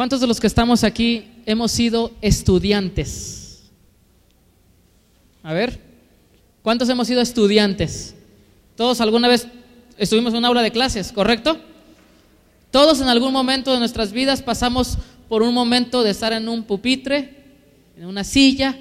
[0.00, 3.64] ¿Cuántos de los que estamos aquí hemos sido estudiantes?
[5.42, 5.78] A ver,
[6.62, 8.14] ¿cuántos hemos sido estudiantes?
[8.76, 9.46] Todos alguna vez
[9.98, 11.60] estuvimos en un aula de clases, ¿correcto?
[12.70, 14.96] Todos en algún momento de nuestras vidas pasamos
[15.28, 17.36] por un momento de estar en un pupitre,
[17.98, 18.78] en una silla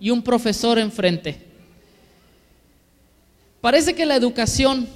[0.00, 1.46] y un profesor enfrente.
[3.60, 4.88] Parece que la educación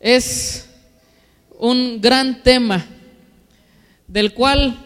[0.00, 0.66] es
[1.58, 2.86] un gran tema
[4.08, 4.76] del cual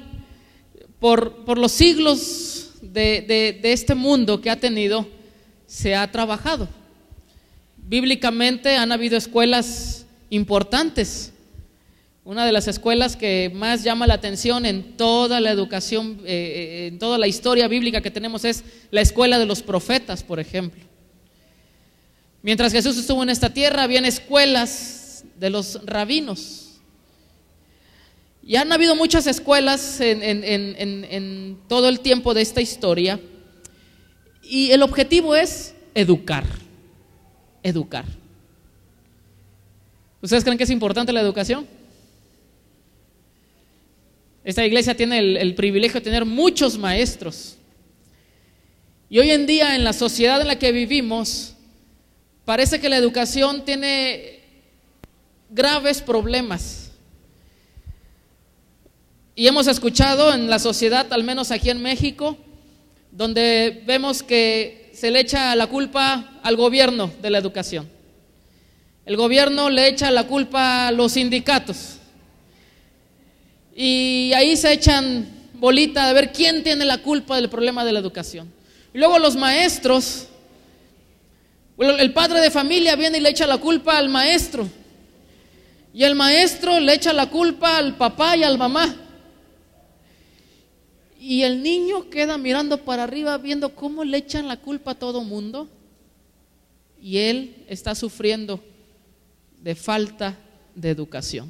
[0.98, 5.06] por, los siglos de, de este mundo que ha tenido
[5.66, 6.68] se ha trabajado.
[7.76, 11.32] Bíblicamente han habido escuelas importantes.
[12.24, 16.86] Una de las escuelas que más llama la atención en toda la educación, eh, eh,
[16.86, 20.84] en toda la historia bíblica que tenemos es la escuela de los profetas, por ejemplo.
[22.42, 26.71] Mientras Jesús estuvo en esta tierra, habían escuelas de los rabinos.
[28.44, 33.20] Y han habido muchas escuelas en, todo el tiempo de esta historia.
[34.42, 36.44] Y el objetivo es educar.
[37.62, 38.04] Educar.
[40.20, 41.66] ¿Ustedes creen que es importante la educación?
[44.44, 47.56] Esta iglesia tiene el, el, privilegio de tener muchos maestros.
[49.08, 51.54] Y hoy en día en la sociedad en la que vivimos,
[52.44, 54.40] parece que la educación tiene
[55.48, 56.81] graves problemas.
[59.34, 62.36] Y hemos escuchado en la sociedad, al menos aquí en México,
[63.10, 67.88] donde vemos que se le echa la culpa al gobierno de la educación.
[69.06, 71.96] El gobierno le echa la culpa a los sindicatos.
[73.74, 78.00] Y ahí se echan bolita de ver quién tiene la culpa del problema de la
[78.00, 78.52] educación.
[78.92, 80.26] Y luego los maestros,
[81.78, 84.68] el padre de familia viene y le echa la culpa al maestro.
[85.94, 89.01] Y el maestro le echa la culpa al papá y al mamá.
[91.24, 95.22] Y el niño queda mirando para arriba viendo cómo le echan la culpa a todo
[95.22, 95.68] mundo.
[97.00, 98.60] Y él está sufriendo
[99.62, 100.36] de falta
[100.74, 101.48] de educación.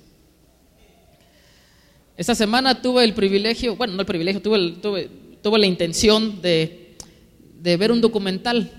[2.18, 5.08] Esta semana tuve el privilegio, bueno, no el privilegio, tuve,
[5.42, 6.98] la intención de,
[7.58, 8.70] de ver un documental.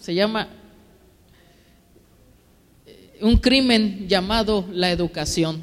[0.00, 0.50] Se llama
[2.84, 5.62] eh, Un crimen llamado la educación.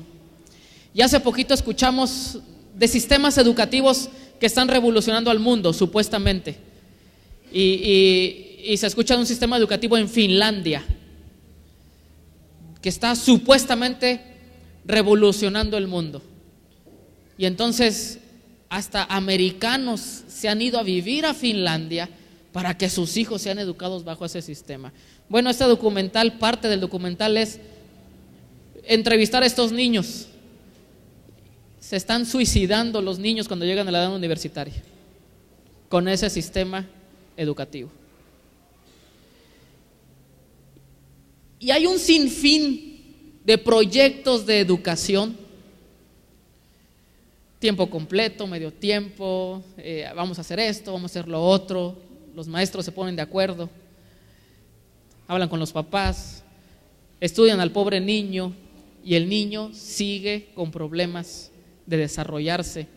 [0.96, 2.40] Y hace poquito escuchamos
[2.74, 6.58] de sistemas educativos que están revolucionando al mundo, supuestamente.
[7.52, 10.84] Y, se escucha de un sistema educativo en Finlandia,
[12.82, 14.22] que está supuestamente
[14.86, 16.22] revolucionando el mundo.
[17.38, 18.20] Y entonces
[18.70, 22.10] hasta americanos se han ido a vivir a Finlandia
[22.52, 24.94] para que sus hijos sean educados bajo ese sistema.
[25.28, 27.60] Bueno, este documental, parte del documental es
[28.84, 30.28] entrevistar a estos niños
[31.90, 34.76] se están suicidando los niños cuando llegan a la edad universitaria
[35.90, 36.88] con ese sistema
[37.36, 37.90] educativo.
[41.58, 45.36] Y hay un sinfín de proyectos de educación,
[47.58, 51.98] tiempo completo, medio tiempo, eh, vamos a hacer esto, vamos a hacer lo otro,
[52.36, 53.68] los maestros se ponen de acuerdo,
[55.28, 56.44] hablan con los papás,
[57.20, 58.54] estudian al pobre niño
[59.04, 61.50] y el niño sigue con problemas
[61.90, 62.88] de desarrollarse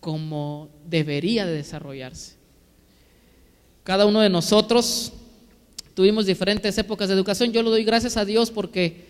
[0.00, 2.36] como debería de desarrollarse.
[3.84, 5.12] Cada uno de nosotros
[5.94, 7.52] tuvimos diferentes épocas de educación.
[7.52, 9.04] Yo lo doy gracias a Dios porque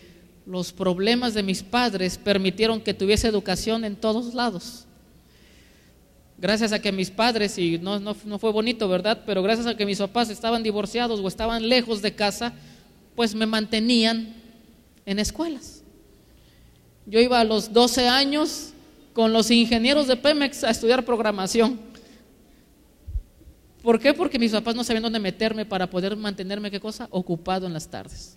[0.45, 4.87] los problemas de mis padres permitieron que tuviese educación en todos lados.
[6.39, 9.23] Gracias a que mis padres, y no, no, no, fue bonito, ¿verdad?
[9.27, 12.55] Pero gracias a que mis papás estaban divorciados o estaban lejos de casa,
[13.15, 14.35] pues me mantenían
[15.05, 15.80] en escuelas.
[17.07, 18.73] Yo iba a los 12 años
[19.13, 21.81] con los ingenieros de Pemex a estudiar programación.
[23.83, 24.13] ¿Por qué?
[24.13, 27.09] Porque mis papás no sabían dónde meterme para poder mantenerme, ¿qué cosa?
[27.11, 28.37] Ocupado en las tardes.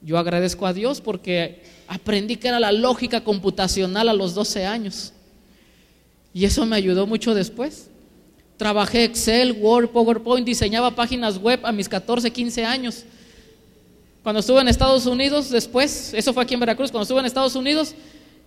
[0.00, 5.12] Yo agradezco a Dios porque aprendí que era la lógica computacional a los 12 años.
[6.34, 7.88] Y eso me ayudó mucho después.
[8.56, 13.04] Trabajé Excel, Word, PowerPoint, diseñaba páginas web a mis 14, 15 años.
[14.22, 17.56] Cuando estuve en Estados Unidos, después, eso fue aquí en Veracruz, cuando estuve en Estados
[17.56, 17.94] Unidos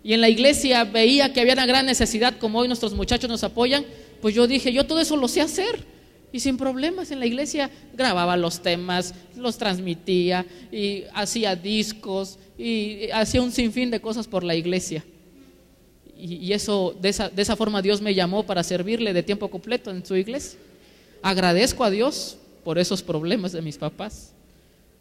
[0.03, 3.43] y en la iglesia veía que había una gran necesidad, como hoy nuestros muchachos nos
[3.43, 3.85] apoyan,
[4.21, 5.83] pues yo dije, yo todo eso lo sé hacer.
[6.31, 13.09] Y sin problemas en la iglesia grababa los temas, los transmitía y hacía discos y
[13.13, 15.03] hacía un sinfín de cosas por la iglesia.
[16.17, 20.15] Y, eso, de esa, forma Dios me llamó para servirle de tiempo completo en su
[20.15, 20.57] iglesia.
[21.21, 24.35] Agradezco a Dios por esos problemas de mis papás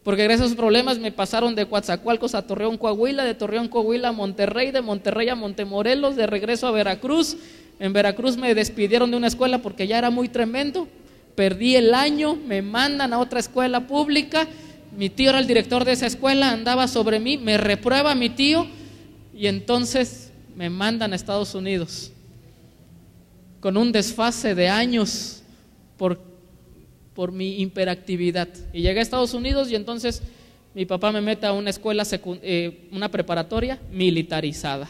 [0.05, 4.09] Porque gracias a esos problemas me pasaron de Coatzacoalcos a Torreón, Coahuila, de Torreón, Coahuila
[4.09, 7.39] a Monterrey, de Monterrey a Montemorelos, de regreso a Veracruz.
[7.81, 10.87] En Veracruz me despidieron de una escuela porque ya era muy tremendo.
[11.35, 14.47] Perdí el año, me mandan a otra escuela pública.
[14.97, 18.67] Mi tío era el director de esa escuela, andaba sobre mí, me reprueba mi tío
[19.35, 22.12] y entonces me mandan a Estados Unidos
[23.65, 25.43] con un desfase de años
[27.14, 28.49] por mi hiperactividad.
[28.72, 30.22] Y llegué a Estados Unidos y entonces
[30.75, 32.05] mi papá me mete a una escuela,
[32.43, 34.88] eh, una preparatoria militarizada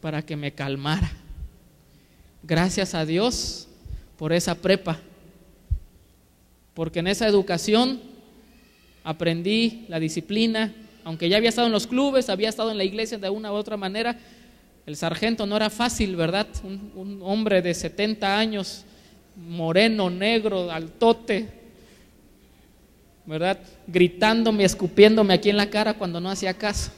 [0.00, 1.10] para que me calmara.
[2.42, 3.66] Gracias a Dios
[4.16, 5.00] por esa prepa,
[6.74, 8.00] porque en esa educación
[9.04, 10.72] aprendí la disciplina,
[11.04, 13.54] aunque ya había estado en los clubes, había estado en la iglesia de una u
[13.54, 14.18] otra manera,
[14.86, 16.46] el sargento no era fácil, ¿verdad?
[16.62, 18.84] Un, hombre de 70 años,
[19.36, 21.48] moreno, negro, altote,
[23.26, 23.58] ¿verdad?
[23.86, 26.90] Gritándome, escupiéndome aquí en la cara cuando no hacía caso.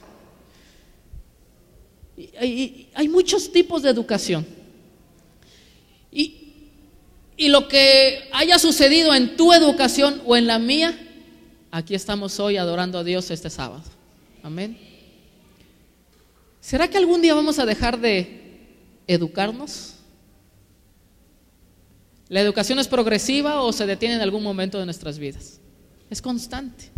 [2.39, 4.45] hay muchos tipos de educación.
[6.11, 6.53] Y,
[7.37, 10.97] y lo que haya sucedido en tu educación o en la mía,
[11.71, 13.83] aquí estamos hoy adorando a Dios este sábado.
[14.43, 14.77] Amén.
[16.59, 18.67] ¿Será que algún día vamos a dejar de
[19.07, 19.95] educarnos?
[22.29, 25.59] ¿La educación es progresiva o se detiene en algún momento de nuestras vidas?
[26.11, 26.91] Es constante.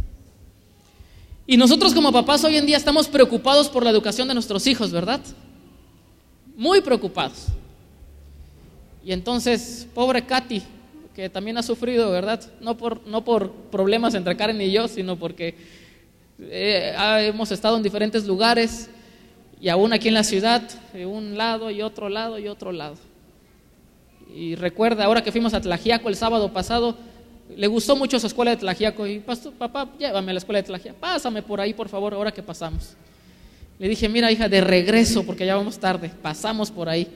[1.48, 4.92] Y nosotros como papás hoy en día estamos preocupados por la educación de nuestros hijos,
[4.92, 5.22] ¿verdad?
[6.56, 7.48] Muy preocupados.
[9.04, 10.62] Y entonces, pobre Katy,
[11.16, 12.42] que también ha sufrido, ¿verdad?
[12.60, 15.56] No por, no por problemas entre Karen y yo, sino porque
[16.40, 18.90] eh, hemos estado en diferentes lugares
[19.62, 20.62] y aún aquí en la ciudad,
[20.94, 22.98] de un lado y otro lado y otro lado.
[24.34, 26.96] Y recuerda, ahora que fuimos a Tlajiaco el sábado pasado,
[27.56, 30.64] le gustó mucho su escuela de Tlajiaco y, pastor, papá, llévame a la escuela de
[30.64, 32.96] Tlajiaco, pásame por ahí, por favor, ahora que pasamos.
[33.78, 37.08] Le dije, mira, hija, de regreso, porque ya vamos tarde, pasamos por ahí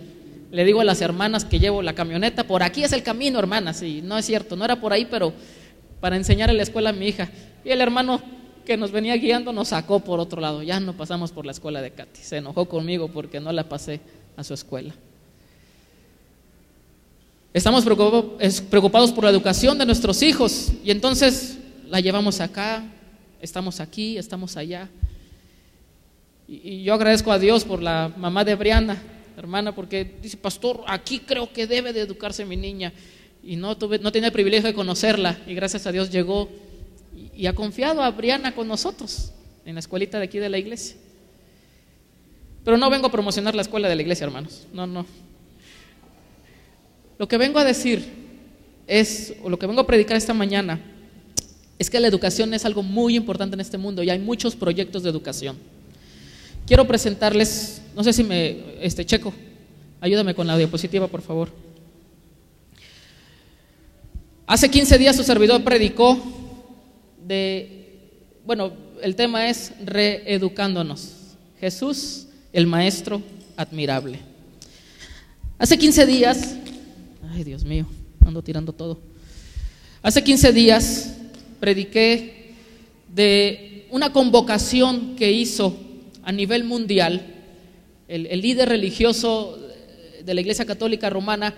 [0.55, 3.81] le digo a las hermanas que llevo la camioneta, por aquí es el camino, hermanas,
[3.81, 5.33] y no es cierto, no era por ahí, pero
[5.99, 7.29] para enseñar en la escuela a mi hija.
[7.63, 8.21] Y el hermano
[8.65, 11.81] que nos venía guiando nos sacó por otro lado, ya no pasamos por la escuela
[11.81, 13.99] de Katy, se enojó conmigo porque no la pasé
[14.37, 14.93] a su escuela.
[17.55, 17.85] Estamos
[18.69, 21.57] preocupados por la educación de nuestros hijos y entonces
[21.87, 22.83] la llevamos acá,
[23.39, 24.89] estamos aquí, estamos allá.
[26.49, 29.01] Y yo agradezco a Dios por la mamá de Briana,
[29.37, 32.91] hermana, porque dice, pastor, aquí creo que debe de educarse mi niña.
[33.41, 36.49] Y no, tuve, no tenía el privilegio de conocerla y gracias a Dios llegó
[37.33, 39.31] y, ha confiado a Briana con nosotros
[39.65, 40.97] en la escuelita de aquí de la iglesia.
[42.65, 44.67] Pero no vengo a promocionar la escuela de la iglesia, hermanos.
[44.73, 45.05] No, no.
[47.17, 48.05] Lo que vengo a decir
[48.87, 50.79] es, o lo que vengo a predicar esta mañana,
[51.77, 55.03] es que la educación es algo muy importante en este mundo y hay muchos proyectos
[55.03, 55.57] de educación.
[56.65, 59.33] Quiero presentarles, no sé si me, este, Checo,
[60.01, 61.49] ayúdame con la diapositiva, por favor.
[64.47, 66.17] Hace 15 días su servidor predicó
[67.25, 67.99] de,
[68.45, 71.11] bueno, el tema es reeducándonos.
[71.59, 73.21] Jesús, el Maestro
[73.57, 74.19] admirable.
[75.57, 76.55] Hace 15 días,
[77.35, 77.85] ay Dios mío,
[78.25, 78.97] ando tirando todo.
[80.01, 81.17] Hace 15 días
[81.59, 82.53] prediqué
[83.13, 85.77] de una convocación que hizo
[86.23, 87.33] a nivel mundial,
[88.07, 89.59] el, líder religioso
[90.23, 91.53] de la Iglesia Católica Romana,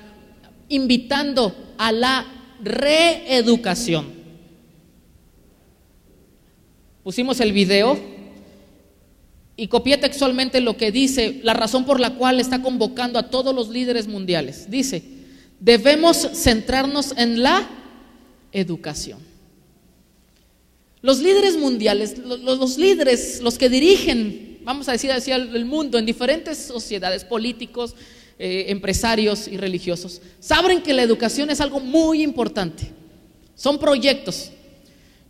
[0.67, 2.25] invitando a la
[2.63, 4.07] reeducación.
[7.03, 8.00] Pusimos el video
[9.55, 13.53] y copié textualmente lo que dice, la razón por la cual está convocando a todos
[13.53, 14.69] los líderes mundiales.
[14.72, 15.16] Dice,
[15.60, 17.68] debemos centrarnos en la
[18.52, 19.20] educación.
[21.02, 26.06] Los líderes mundiales, los, líderes, los que dirigen vamos a decir así, el mundo, en
[26.06, 27.96] diferentes sociedades, políticos,
[28.38, 32.92] eh, empresarios y religiosos, saben que la educación es algo muy importante.
[33.56, 34.52] Son proyectos.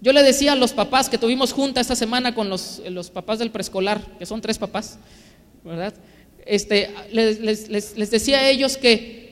[0.01, 3.37] Yo le decía a los papás que tuvimos junta esta semana con los, los papás
[3.37, 4.97] del preescolar, que son tres papás,
[5.63, 5.93] ¿verdad?
[6.43, 9.26] Este, les, les decía a ellos que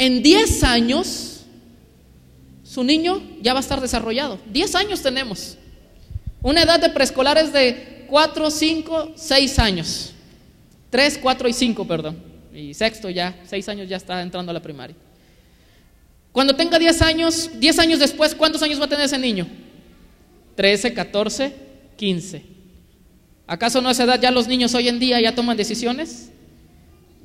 [0.00, 1.42] en 10 años
[2.64, 4.38] su niño ya va a estar desarrollado.
[4.50, 5.58] 10 años tenemos.
[6.40, 10.12] Una edad de preescolar es de 4, 5, 6 años.
[10.88, 12.16] 3, 4 y 5, perdón.
[12.54, 14.96] Y sexto ya, 6 años ya está entrando a la primaria.
[16.32, 19.46] Cuando tenga 10 años, 10 años después, ¿cuántos años va a tener ese niño?
[20.54, 21.52] 13, 14,
[21.96, 22.42] 15.
[23.46, 26.30] ¿Acaso no a esa edad ya los niños hoy en día ya toman decisiones?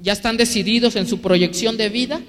[0.02, 2.20] ¿Ya están decididos en su proyección de vida?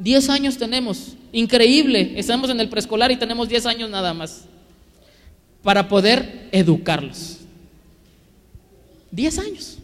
[0.00, 1.14] 10 años tenemos.
[1.30, 2.14] Increíble.
[2.16, 4.46] Estamos en el preescolar y tenemos 10 años nada más.
[5.62, 7.36] para poder educarlos.
[9.10, 9.76] Diez años.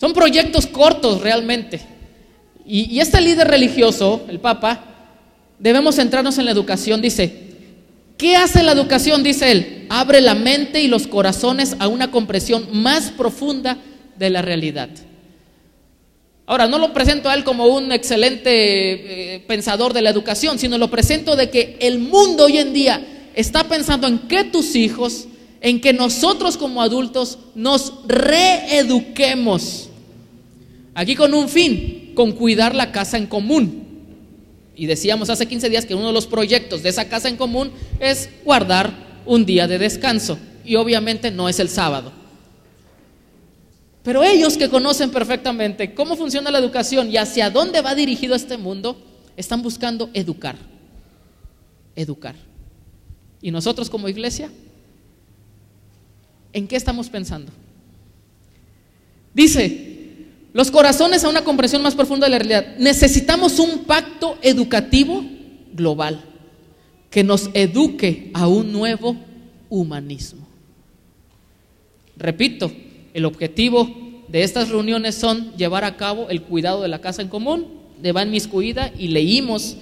[0.00, 1.82] Son proyectos cortos realmente.
[2.64, 4.82] Y, este líder religioso, el Papa,
[5.58, 7.02] debemos centrarnos en la educación.
[7.02, 7.52] Dice,
[8.16, 9.22] ¿qué hace la educación?
[9.22, 13.76] Dice él, abre la mente y los corazones a una comprensión más profunda
[14.18, 14.88] de la realidad.
[16.46, 20.76] Ahora, no lo presento a él como un excelente eh, pensador de la educación, sino
[20.76, 25.26] lo presento de que el mundo hoy en día está pensando en que tus hijos,
[25.62, 29.88] en que nosotros como adultos nos reeduquemos.
[30.94, 33.82] Aquí con un fin, con cuidar la casa en común.
[34.76, 37.70] Y decíamos hace 15 días que uno de los proyectos de esa casa en común
[38.00, 38.92] es guardar
[39.24, 40.38] un día de descanso.
[40.62, 42.12] Y obviamente no es el sábado.
[44.04, 48.58] Pero ellos que conocen perfectamente cómo funciona la educación y hacia dónde va dirigido este
[48.58, 49.00] mundo,
[49.34, 50.56] están buscando educar.
[51.96, 52.36] Educar.
[53.40, 54.50] ¿Y nosotros como iglesia?
[56.52, 57.50] ¿En qué estamos pensando?
[59.32, 62.76] Dice, los corazones a una comprensión más profunda de la realidad.
[62.78, 65.24] Necesitamos un pacto educativo
[65.72, 66.22] global
[67.10, 69.16] que nos eduque a un nuevo
[69.70, 70.46] humanismo.
[72.18, 72.70] Repito,
[73.14, 73.88] el objetivo
[74.28, 77.66] de estas reuniones son llevar a cabo el cuidado de la casa en común,
[78.02, 79.76] de va inmiscuida, y leímos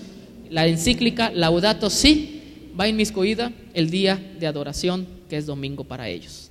[0.51, 2.41] la encíclica Laudato Si,
[2.79, 6.51] va inmiscuida el día de adoración, que es domingo para ellos.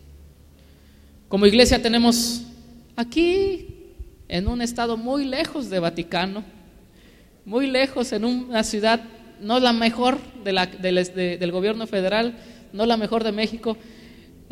[1.30, 2.42] Como iglesia tenemos
[2.96, 3.68] aquí,
[4.28, 6.44] en un estado muy lejos de Vaticano,
[7.46, 9.02] muy lejos, en una ciudad
[9.40, 12.36] no la mejor del gobierno federal,
[12.74, 13.78] no la mejor de México,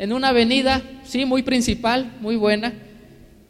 [0.00, 2.72] en una avenida, sí, muy principal, muy buena,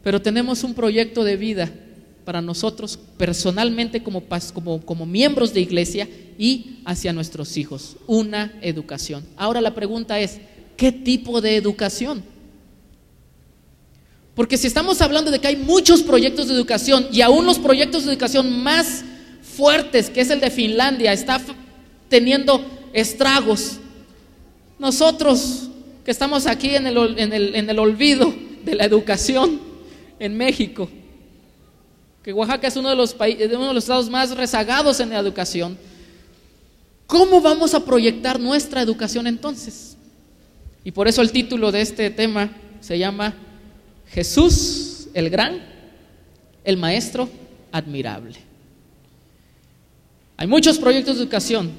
[0.03, 1.71] pero tenemos un proyecto de vida
[2.25, 4.21] para nosotros personalmente como,
[4.53, 9.25] como, como miembros de iglesia y hacia nuestros hijos, una educación.
[9.37, 10.41] Ahora la pregunta es,
[10.75, 12.21] ¿qué tipo de educación?
[14.35, 18.03] Porque si estamos hablando de que hay muchos proyectos de educación y aún los proyectos
[18.03, 19.05] de educación más
[19.41, 21.39] fuertes, que es el de Finlandia, está
[22.09, 23.77] teniendo estragos,
[24.77, 25.69] nosotros
[26.03, 29.59] que estamos aquí en el, en el, olvido de la educación
[30.19, 30.89] en México,
[32.23, 35.77] que Oaxaca es uno de, los uno de los estados más rezagados en la educación,
[37.07, 39.97] ¿cómo vamos a proyectar nuestra educación entonces?
[40.83, 43.35] Y por eso el título de este tema se llama
[44.07, 45.61] Jesús el Gran,
[46.63, 47.29] el Maestro
[47.71, 48.35] admirable.
[50.37, 51.71] Hay muchos proyectos de educación,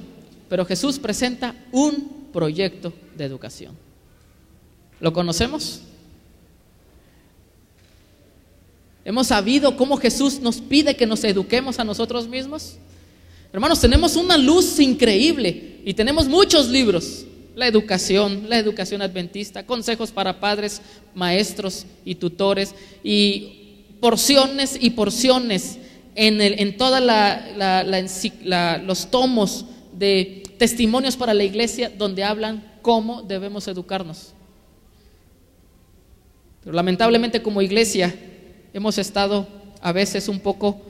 [0.49, 3.75] pero Jesús presenta un proyecto de educación.
[4.99, 5.81] ¿Lo conocemos?
[9.05, 12.77] ¿Hemos sabido cómo Jesús nos pide que nos eduquemos a nosotros mismos?
[13.51, 17.25] Hermanos, tenemos una luz increíble y tenemos muchos libros.
[17.55, 20.81] La educación, la educación adventista, consejos para padres,
[21.13, 22.73] maestros y tutores
[23.03, 25.77] y porciones y porciones
[26.15, 27.01] en, el, en todos
[28.85, 34.33] los tomos de testimonios para la iglesia donde hablan cómo debemos educarnos.
[36.63, 38.15] Pero lamentablemente como iglesia
[38.73, 39.47] hemos estado
[39.81, 40.81] a veces un poco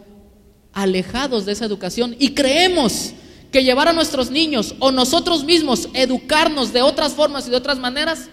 [0.72, 3.14] alejados de esa educación y creemos
[3.52, 7.78] que llevar a nuestros niños o nosotros mismos educarnos de otras formas y de otras
[7.78, 8.30] maneras,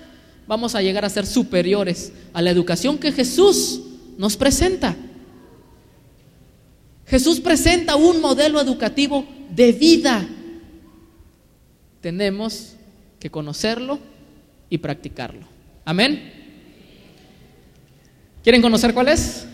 [0.46, 3.82] vamos a llegar a ser superiores a la educación que Jesús
[4.16, 4.96] nos presenta.
[7.06, 10.26] Jesús presenta un modelo educativo de vida.
[12.00, 12.74] Tenemos
[13.18, 13.98] que conocerlo
[14.70, 15.46] y practicarlo.
[15.84, 16.39] Amén.
[18.42, 19.46] ¿Quieren conocer cuál es?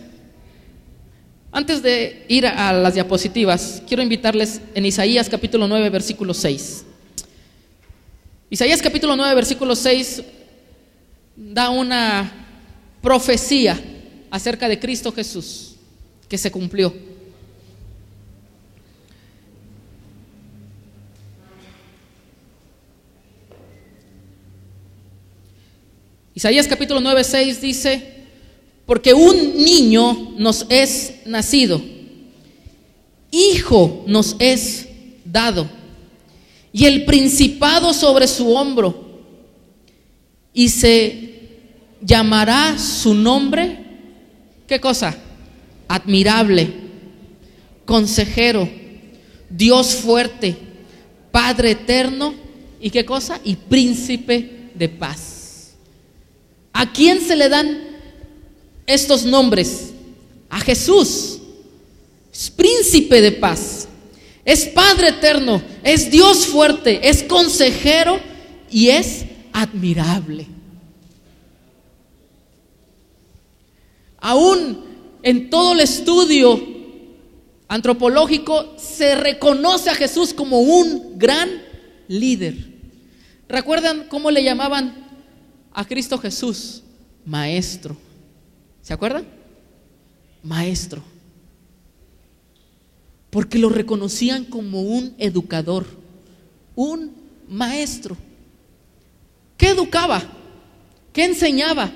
[1.51, 6.85] Antes de ir a las diapositivas, quiero invitarles en Isaías capítulo 9, versículo 6.
[8.49, 10.23] Isaías capítulo 9, versículo 6
[11.35, 12.31] da una
[13.01, 13.77] profecía
[14.31, 15.75] acerca de Cristo Jesús
[16.29, 16.93] que se cumplió.
[26.33, 28.16] Isaías capítulo 9, 6 dice,
[28.87, 31.79] porque un niño nos es nacido,
[33.29, 34.87] hijo nos es
[35.25, 35.69] dado,
[36.71, 39.05] y el principado sobre su hombro,
[40.53, 41.49] y se
[42.01, 43.77] llamará su nombre,
[44.65, 45.15] ¿qué cosa?
[45.89, 46.73] Admirable,
[47.85, 48.69] consejero,
[49.49, 50.55] Dios fuerte,
[51.29, 52.33] Padre eterno,
[52.79, 53.39] ¿y qué cosa?
[53.43, 55.75] Y príncipe de paz.
[56.71, 57.86] ¿A quién se le dan
[58.87, 59.91] estos nombres
[60.49, 61.39] a Jesús.
[62.33, 63.87] Es príncipe de paz,
[64.45, 68.19] es Padre eterno, es Dios fuerte, es consejero
[68.71, 70.47] y es admirable.
[74.19, 74.83] Aún
[75.23, 76.61] en todo el estudio
[77.67, 81.49] antropológico se reconoce a Jesús como un gran
[82.07, 82.55] líder.
[83.49, 85.07] ¿Recuerdan cómo le llamaban
[85.73, 86.83] a Cristo Jesús?
[87.25, 87.97] Maestro.
[88.87, 89.25] ¿Se acuerdan?
[90.43, 91.03] Maestro.
[93.29, 95.85] Porque lo reconocían como un educador,
[96.73, 97.11] un
[97.49, 98.15] maestro.
[99.57, 100.23] ¿Qué educaba?
[101.11, 101.91] ¿Qué enseñaba?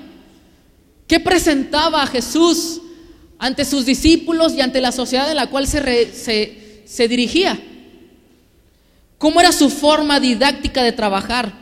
[1.06, 2.82] ¿Qué presentaba a Jesús
[3.38, 6.12] ante sus discípulos y ante la sociedad en la cual se,
[6.84, 7.58] se, dirigía?
[9.16, 11.54] ¿Cómo era su forma didáctica de trabajar?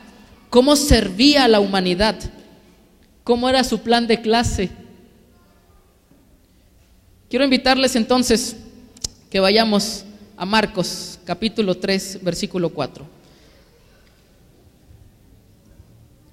[0.49, 2.17] ¿Cómo servía a la humanidad?
[3.23, 4.71] ¿Cómo era su plan de clase?
[7.31, 8.57] Quiero invitarles entonces
[9.31, 10.05] que vayamos
[10.37, 13.07] a Marcos capítulo 3, versículo 4.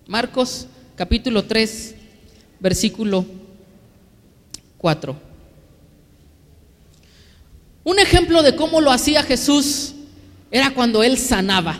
[0.07, 1.95] Marcos capítulo 3,
[2.59, 3.27] versículo
[4.79, 5.15] 4.
[7.83, 9.93] Un ejemplo de cómo lo hacía Jesús
[10.49, 11.79] era cuando él sanaba.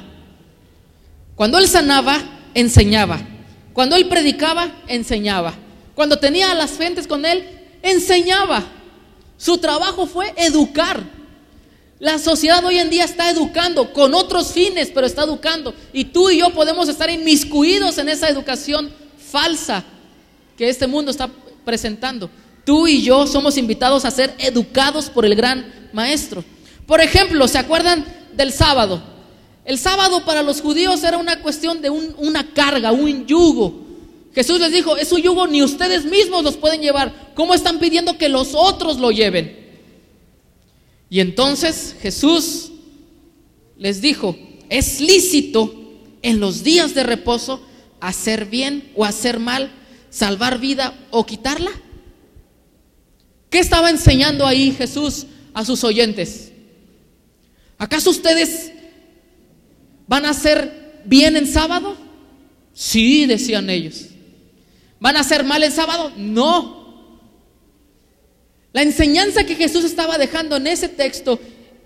[1.35, 2.19] Cuando él sanaba,
[2.53, 3.19] enseñaba.
[3.73, 5.55] Cuando él predicaba, enseñaba.
[5.95, 7.43] Cuando tenía a las gentes con él,
[7.81, 8.76] enseñaba.
[9.37, 11.03] Su trabajo fue educar.
[11.99, 15.73] La sociedad hoy en día está educando con otros fines, pero está educando.
[15.93, 19.83] Y tú y yo podemos estar inmiscuidos en esa educación falsa
[20.57, 21.29] que este mundo está
[21.65, 22.29] presentando.
[22.65, 26.43] Tú y yo somos invitados a ser educados por el gran maestro.
[26.85, 29.01] Por ejemplo, ¿se acuerdan del sábado?
[29.65, 33.86] El sábado para los judíos era una cuestión de una carga, un yugo.
[34.37, 37.31] Jesús les dijo, es un yugo ni ustedes mismos los pueden llevar.
[37.33, 39.65] ¿Cómo están pidiendo que los otros lo lleven?
[41.09, 42.71] Y entonces Jesús
[43.79, 44.37] les dijo,
[44.69, 45.73] es lícito
[46.21, 47.63] en los días de reposo
[47.99, 49.71] hacer bien o hacer mal,
[50.11, 51.71] salvar vida o quitarla.
[53.49, 56.51] ¿Qué estaba enseñando ahí Jesús a sus oyentes?
[57.79, 58.71] ¿Acaso ustedes
[60.05, 61.97] van a hacer bien en sábado?
[62.75, 64.09] Sí, decían ellos.
[64.99, 66.11] ¿Van a hacer mal en sábado?
[66.17, 66.77] No.
[68.73, 71.39] La enseñanza que Jesús estaba dejando en ese texto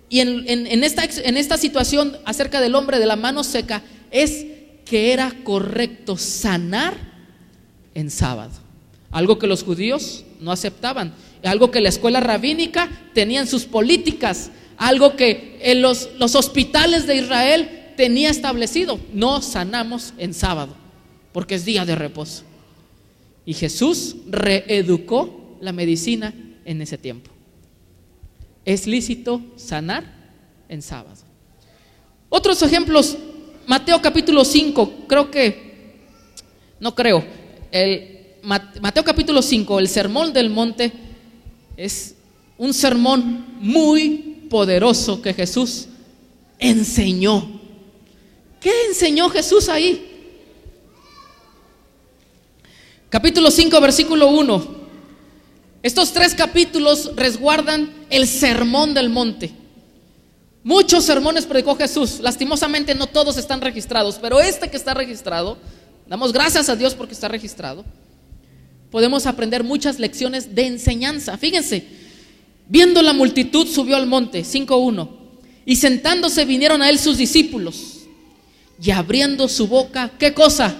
[0.09, 4.45] y en, esta, en esta situación acerca del hombre de la mano seca es
[4.85, 6.95] que era correcto sanar
[7.93, 8.51] en sábado.
[9.09, 14.51] Algo que los judíos no aceptaban, algo que la escuela rabínica tenía en sus políticas,
[14.75, 18.99] algo que en los, los hospitales de Israel tenía establecido.
[19.13, 20.75] No sanamos en sábado,
[21.31, 22.43] porque es día de reposo.
[23.45, 26.33] Y Jesús reeducó la medicina
[26.65, 27.31] en ese tiempo.
[28.65, 30.03] Es lícito sanar
[30.69, 31.17] en sábado.
[32.29, 33.17] Otros ejemplos,
[33.65, 35.97] Mateo capítulo 5, creo que,
[36.79, 37.25] no creo,
[38.43, 40.91] Mateo capítulo 5, el sermón del monte,
[41.77, 42.15] es
[42.57, 45.87] un sermón muy poderoso que Jesús
[46.59, 47.59] enseñó.
[48.59, 50.10] ¿Qué enseñó Jesús ahí?
[53.11, 54.75] Capítulo 5, versículo 1.
[55.83, 59.51] Estos tres capítulos resguardan el sermón del monte.
[60.63, 62.21] Muchos sermones predicó Jesús.
[62.21, 65.57] Lastimosamente no todos están registrados, pero este que está registrado,
[66.07, 67.83] damos gracias a Dios porque está registrado,
[68.89, 71.37] podemos aprender muchas lecciones de enseñanza.
[71.37, 71.85] Fíjense,
[72.69, 75.09] viendo la multitud subió al monte, 5.1,
[75.65, 78.03] y sentándose vinieron a él sus discípulos,
[78.81, 80.73] y abriendo su boca, ¿qué cosa?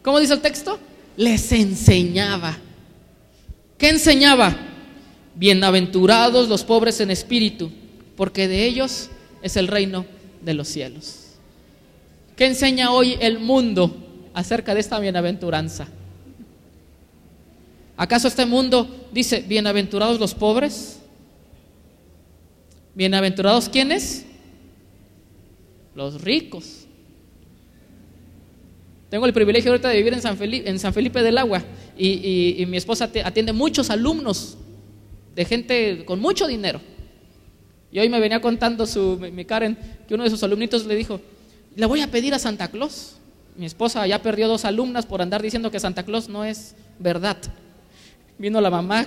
[0.00, 0.78] ¿Cómo dice el texto?
[1.18, 2.56] Les enseñaba.
[3.76, 4.56] ¿Qué enseñaba?
[5.34, 7.72] Bienaventurados los pobres en espíritu,
[8.16, 9.10] porque de ellos
[9.42, 10.06] es el reino
[10.40, 11.32] de los cielos.
[12.36, 13.96] ¿Qué enseña hoy el mundo
[14.32, 15.88] acerca de esta bienaventuranza?
[17.96, 21.00] ¿Acaso este mundo dice, bienaventurados los pobres?
[22.94, 24.24] ¿Bienaventurados quiénes?
[25.96, 26.87] Los ricos.
[29.10, 31.62] Tengo el privilegio ahorita de vivir en San Felipe, en San Felipe del Agua
[31.96, 34.58] y, mi esposa atiende muchos alumnos
[35.34, 36.80] de gente con mucho dinero.
[37.90, 41.20] Y hoy me venía contando su, mi Karen que uno de sus alumnitos le dijo,
[41.74, 43.16] le voy a pedir a Santa Claus.
[43.56, 47.38] Mi esposa ya perdió dos alumnas por andar diciendo que Santa Claus no es verdad.
[48.36, 49.06] Vino la mamá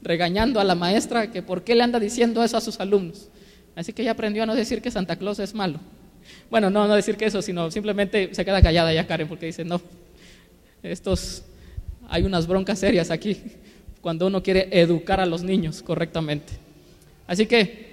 [0.00, 3.28] regañando a la maestra que por qué le anda diciendo eso a sus alumnos.
[3.76, 5.78] Así que ella aprendió a no decir que Santa Claus es malo.
[6.50, 9.64] Bueno, no, no decir que eso, sino simplemente se queda callada ya Karen porque dice,
[9.64, 9.80] no,
[10.82, 11.42] estos
[12.08, 13.40] hay unas broncas serias aquí
[14.00, 16.52] cuando uno quiere educar a los niños correctamente.
[17.26, 17.92] Así que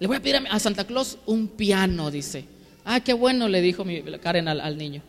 [0.00, 2.44] le voy a pedir a Santa Claus un piano, dice.
[2.84, 3.84] Ah, qué bueno, le dijo
[4.22, 5.02] Karen al, al niño.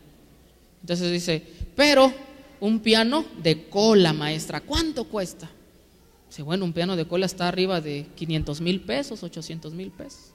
[0.82, 1.42] Entonces dice,
[1.74, 2.12] pero
[2.60, 5.50] un piano de cola, maestra, ¿cuánto cuesta?
[6.28, 10.32] Dice, bueno, un piano de cola está arriba de 500 mil pesos, 800 mil pesos.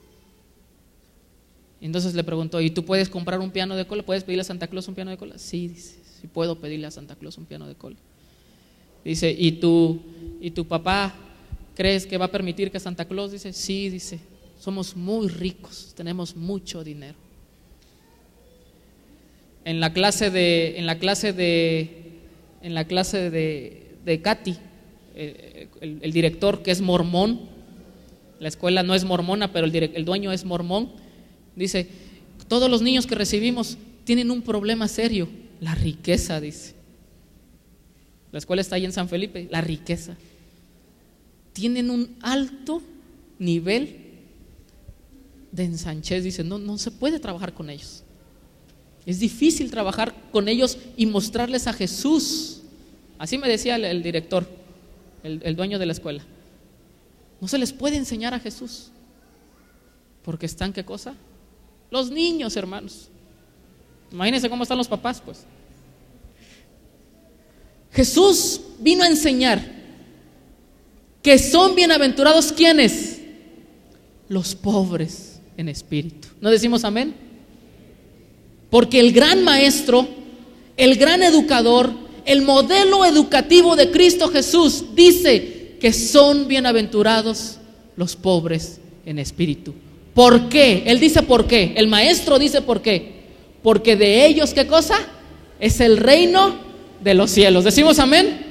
[1.82, 4.04] Entonces le preguntó, ¿y tú puedes comprar un piano de cola?
[4.04, 5.38] ¿Puedes pedirle a Santa Claus un piano de cola?
[5.38, 7.98] Sí, dice, sí puedo pedirle a Santa Claus un piano de cola.
[9.04, 10.02] Dice, ¿y tu,
[10.42, 11.14] ¿y tu papá
[11.76, 13.32] crees que va a permitir que Santa Claus?
[13.32, 14.20] Dice, sí, dice,
[14.60, 17.18] somos muy ricos, tenemos mucho dinero.
[19.64, 22.20] En la clase de, en la clase de,
[22.62, 24.56] en la clase de, de Katy,
[25.16, 27.42] eh, el, director que es mormón,
[28.40, 30.92] la escuela no es mormona, pero el, el dueño es mormón,
[31.56, 31.88] dice,
[32.48, 35.28] todos los niños que recibimos tienen un problema serio,
[35.60, 36.76] la riqueza, dice.
[38.32, 40.16] La escuela está ahí en San Felipe, la riqueza.
[41.54, 42.82] Tienen un alto
[43.40, 43.98] nivel
[45.52, 48.04] de ensanchez, dice, no, no se puede trabajar con ellos.
[49.06, 52.62] Es difícil trabajar con ellos y mostrarles a Jesús.
[53.18, 54.48] Así me decía el, director,
[55.24, 56.26] el, el dueño de la escuela.
[57.40, 58.92] No se les puede enseñar a Jesús.
[60.24, 61.16] Porque están, ¿qué cosa?
[61.96, 63.08] Los niños, hermanos.
[64.12, 65.46] Imagínense cómo están los papás, pues.
[67.94, 69.66] Jesús vino a enseñar
[71.22, 73.22] que son bienaventurados quienes?
[74.28, 76.28] Los pobres en espíritu.
[76.42, 77.16] ¿No decimos amén?
[78.70, 80.06] Porque el gran maestro,
[80.76, 81.94] el gran educador,
[82.26, 87.56] el modelo educativo de Cristo Jesús dice que son bienaventurados
[87.96, 89.74] los pobres en espíritu.
[90.16, 90.84] ¿Por qué?
[90.88, 91.74] Él dice por qué.
[91.76, 93.26] El maestro dice por qué.
[93.62, 94.96] Porque de ellos, ¿qué cosa?
[95.60, 96.56] Es el reino
[97.04, 97.66] de los cielos.
[97.66, 98.46] ¿Decimos amén?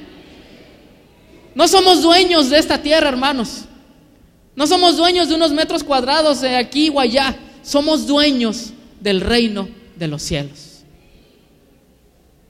[1.55, 3.63] No somos dueños de esta tierra, hermanos.
[4.55, 7.35] No somos dueños de unos metros cuadrados de aquí o allá.
[7.63, 10.83] Somos dueños del reino de los cielos.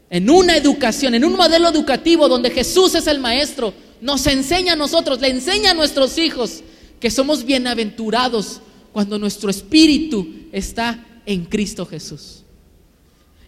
[0.09, 4.75] En una educación, en un modelo educativo donde Jesús es el maestro, nos enseña a
[4.75, 6.63] nosotros, le enseña a nuestros hijos
[6.99, 8.59] que somos bienaventurados
[8.95, 12.43] cuando nuestro espíritu está en Cristo Jesús.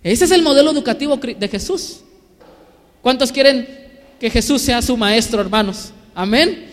[0.03, 2.01] Ese es el modelo educativo de Jesús.
[3.01, 3.65] ¿Cuántos quieren
[4.19, 5.93] que Jesús sea su maestro, hermanos?
[6.13, 6.69] Amén.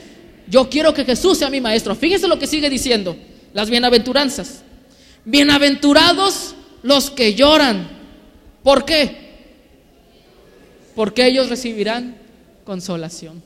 [0.49, 1.95] Yo quiero que Jesús sea mi maestro.
[1.95, 3.17] Fíjense lo que sigue diciendo,
[3.53, 4.65] las bienaventuranzas.
[5.25, 7.89] Bienaventurados los que lloran.
[8.65, 9.37] ¿Por qué?
[10.97, 12.17] Porque ellos recibirán
[12.65, 13.41] consolación.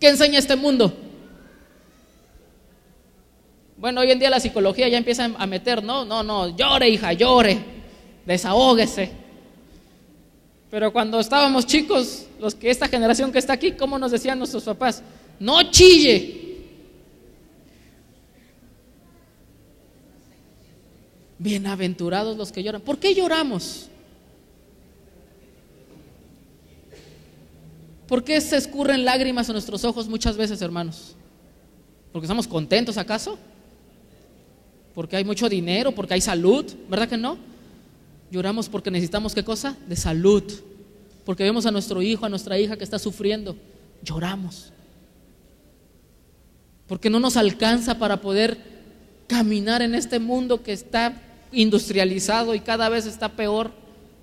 [0.00, 0.92] ¿Qué enseña este mundo?
[3.78, 7.12] Bueno, hoy en día la psicología ya empieza a meter, no, no, no, llore hija,
[7.12, 7.58] llore,
[8.24, 9.10] desahógese.
[10.70, 14.64] Pero cuando estábamos chicos, los que esta generación que está aquí, ¿cómo nos decían nuestros
[14.64, 15.02] papás?
[15.38, 16.46] No chille,
[21.38, 22.80] Bienaventurados los que lloran.
[22.80, 23.88] ¿Por qué lloramos?
[28.08, 31.14] ¿Por qué se escurren lágrimas en nuestros ojos muchas veces, hermanos?
[32.12, 33.38] ¿Porque estamos contentos acaso?
[34.96, 35.92] ¿Porque hay mucho dinero?
[35.92, 36.64] ¿Porque hay salud?
[36.88, 37.36] ¿Verdad que no?
[38.30, 39.76] Lloramos porque necesitamos qué cosa?
[39.86, 40.42] De salud.
[41.26, 43.58] Porque vemos a nuestro hijo, a nuestra hija que está sufriendo.
[44.02, 44.72] Lloramos.
[46.86, 48.56] Porque no nos alcanza para poder
[49.26, 51.20] caminar en este mundo que está
[51.52, 53.72] industrializado y cada vez está peor,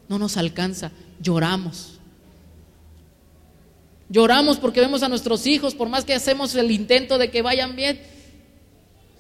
[0.10, 2.00] no nos alcanza, lloramos.
[4.10, 7.76] Lloramos porque vemos a nuestros hijos, por más que hacemos el intento de que vayan
[7.76, 8.02] bien,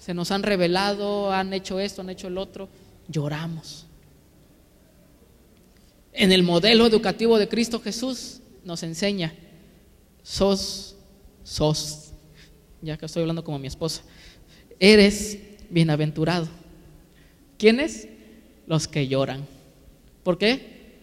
[0.03, 2.67] se nos han revelado, han hecho esto, han hecho el otro,
[3.07, 3.85] lloramos.
[6.11, 9.33] En el modelo educativo de Cristo Jesús nos enseña,
[10.21, 10.97] sos,
[11.45, 12.11] sos,
[12.81, 14.01] ya que estoy hablando como mi esposa,
[14.77, 15.39] eres
[15.69, 16.49] bienaventurado
[17.57, 18.09] ¿Quiénes?
[18.67, 19.47] Los que lloran.
[20.23, 20.97] ¿Por qué?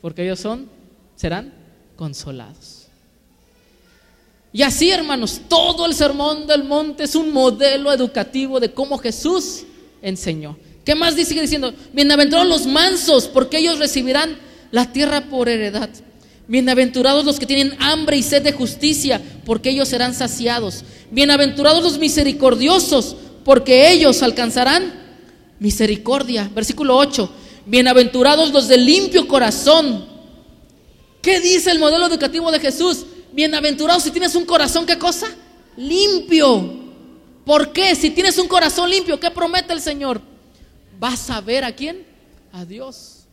[0.00, 0.70] Porque ellos son,
[1.16, 1.52] serán
[1.96, 2.79] consolados.
[4.52, 9.62] Y así, hermanos, todo el sermón del monte es un modelo educativo de cómo Jesús
[10.02, 10.56] enseñó.
[10.84, 11.30] ¿Qué más dice?
[11.30, 14.36] Sigue diciendo, bienaventurados los mansos, porque ellos recibirán
[14.72, 15.90] la tierra por heredad.
[16.48, 20.82] Bienaventurados los que tienen hambre y sed de justicia, porque ellos serán saciados.
[21.12, 24.92] Bienaventurados los misericordiosos, porque ellos alcanzarán
[25.60, 26.50] misericordia.
[26.52, 27.30] Versículo 8.
[27.66, 30.06] Bienaventurados los de limpio corazón.
[31.22, 33.04] ¿Qué dice el modelo educativo de Jesús?
[33.32, 35.28] Bienaventurados si tienes un corazón, ¿qué cosa?
[35.76, 36.80] Limpio.
[37.44, 37.94] ¿Por qué?
[37.94, 40.20] Si tienes un corazón limpio, ¿qué promete el Señor?
[40.98, 42.04] Vas a ver a quién?
[42.52, 43.24] A Dios.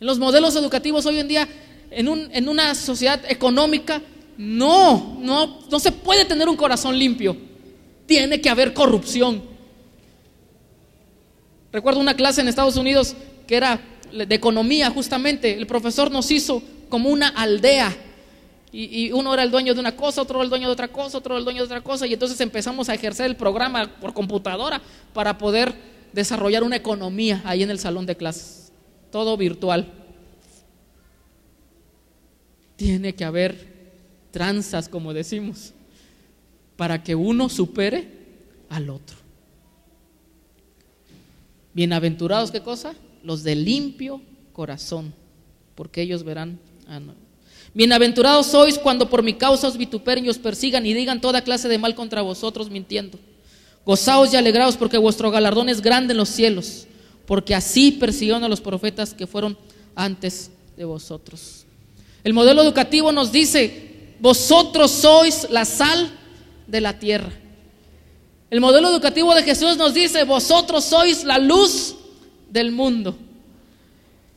[0.00, 1.48] En los modelos educativos hoy en día,
[1.90, 4.02] en, un, en una sociedad económica,
[4.36, 7.36] no, no, no se puede tener un corazón limpio.
[8.06, 9.42] Tiene que haber corrupción.
[11.72, 13.14] Recuerdo una clase en Estados Unidos
[13.46, 13.80] que era
[14.12, 15.54] de economía justamente.
[15.54, 17.96] El profesor nos hizo como una aldea.
[18.74, 21.18] Y, uno era el dueño de una cosa, otro era el dueño de otra cosa,
[21.18, 22.06] otro el dueño de otra cosa.
[22.06, 24.80] Y entonces empezamos a ejercer el programa por computadora
[25.12, 25.74] para poder
[26.14, 28.72] desarrollar una economía ahí en el salón de clases.
[29.10, 29.92] Todo virtual.
[32.76, 33.72] Tiene que haber
[34.30, 35.74] tranzas, como decimos,
[36.76, 38.08] para que uno supere
[38.70, 39.18] al otro.
[41.74, 42.94] Bienaventurados, ¿qué cosa?
[43.22, 44.22] Los de limpio
[44.54, 45.14] corazón,
[45.74, 46.58] porque ellos verán
[46.88, 47.00] a
[47.74, 51.68] Bienaventurados sois cuando por mi causa os vituperen y os persigan y digan toda clase
[51.68, 53.18] de mal contra vosotros mintiendo.
[53.86, 56.86] Gozaos y alegraos porque vuestro galardón es grande en los cielos,
[57.26, 59.56] porque así persiguieron a los profetas que fueron
[59.94, 61.64] antes de vosotros.
[62.22, 66.10] El modelo educativo nos dice, vosotros sois la sal
[66.66, 67.32] de la tierra.
[68.50, 71.96] El modelo educativo de Jesús nos dice, vosotros sois la luz
[72.50, 73.16] del mundo.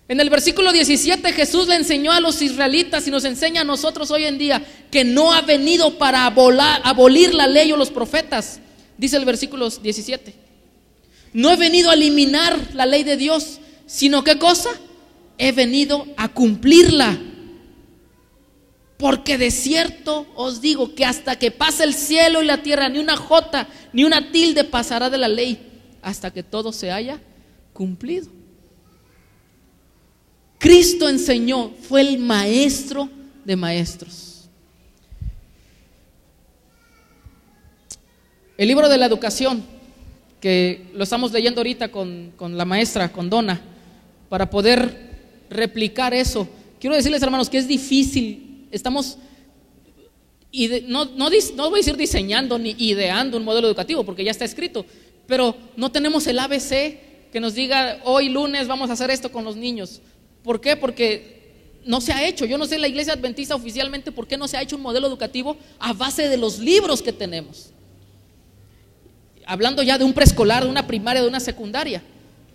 [0.07, 4.11] En el versículo 17 Jesús le enseñó a los israelitas y nos enseña a nosotros
[4.11, 8.59] hoy en día que no ha venido para abolir la ley o los profetas,
[8.97, 10.33] dice el versículo 17.
[11.33, 14.69] No he venido a eliminar la ley de Dios, sino qué cosa?
[15.37, 17.17] He venido a cumplirla.
[18.97, 22.99] Porque de cierto os digo que hasta que pase el cielo y la tierra, ni
[22.99, 25.59] una jota, ni una tilde pasará de la ley,
[26.01, 27.19] hasta que todo se haya
[27.73, 28.34] cumplido.
[30.65, 33.07] Cristo enseñó, fue el maestro
[33.43, 34.49] de maestros.
[38.57, 39.63] El libro de la educación,
[40.41, 43.61] que lo estamos leyendo ahorita con, la maestra, con Donna,
[44.27, 46.49] para poder replicar eso.
[46.79, 48.67] Quiero decirles, hermanos, que es difícil.
[48.71, 49.19] Estamos,
[50.87, 54.45] no, no, no voy a decir diseñando ni ideando un modelo educativo, porque ya está
[54.45, 54.83] escrito,
[55.27, 59.45] pero no tenemos el ABC que nos diga, hoy lunes vamos a hacer esto con
[59.45, 60.01] los niños.
[60.45, 60.77] ¿Por qué?
[60.77, 62.45] Porque no se ha hecho.
[62.45, 65.07] Yo no sé la iglesia adventista oficialmente por qué no se ha hecho un modelo
[65.07, 67.71] educativo a base de los libros que tenemos.
[69.47, 72.03] Hablando ya de un preescolar, de una primaria, de una secundaria.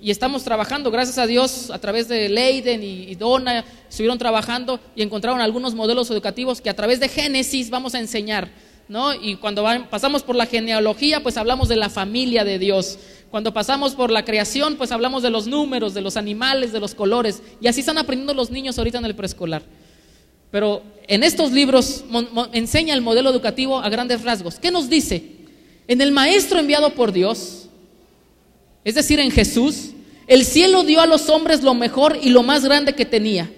[0.01, 5.03] Y estamos trabajando, gracias a Dios, a través de Leiden y, Donna, estuvieron trabajando y
[5.03, 8.49] encontraron algunos modelos educativos que a través de Génesis vamos a enseñar.
[8.91, 9.15] ¿No?
[9.15, 12.99] Y cuando pasamos por la genealogía, pues hablamos de la familia de Dios.
[13.31, 16.97] Cuando pasamos por la creación, pues hablamos de los números, de los animales, de los
[16.97, 17.41] colores.
[17.61, 19.63] Y así están aprendiendo los niños ahorita en el preescolar.
[20.51, 22.03] Pero en estos libros
[22.53, 24.59] enseña el modelo educativo a grandes rasgos.
[24.59, 25.23] ¿Qué nos dice?
[25.87, 27.69] En el Maestro enviado por Dios,
[28.83, 29.91] es decir, en Jesús,
[30.27, 33.53] el cielo dio a los hombres lo mejor y lo más grande que tenía.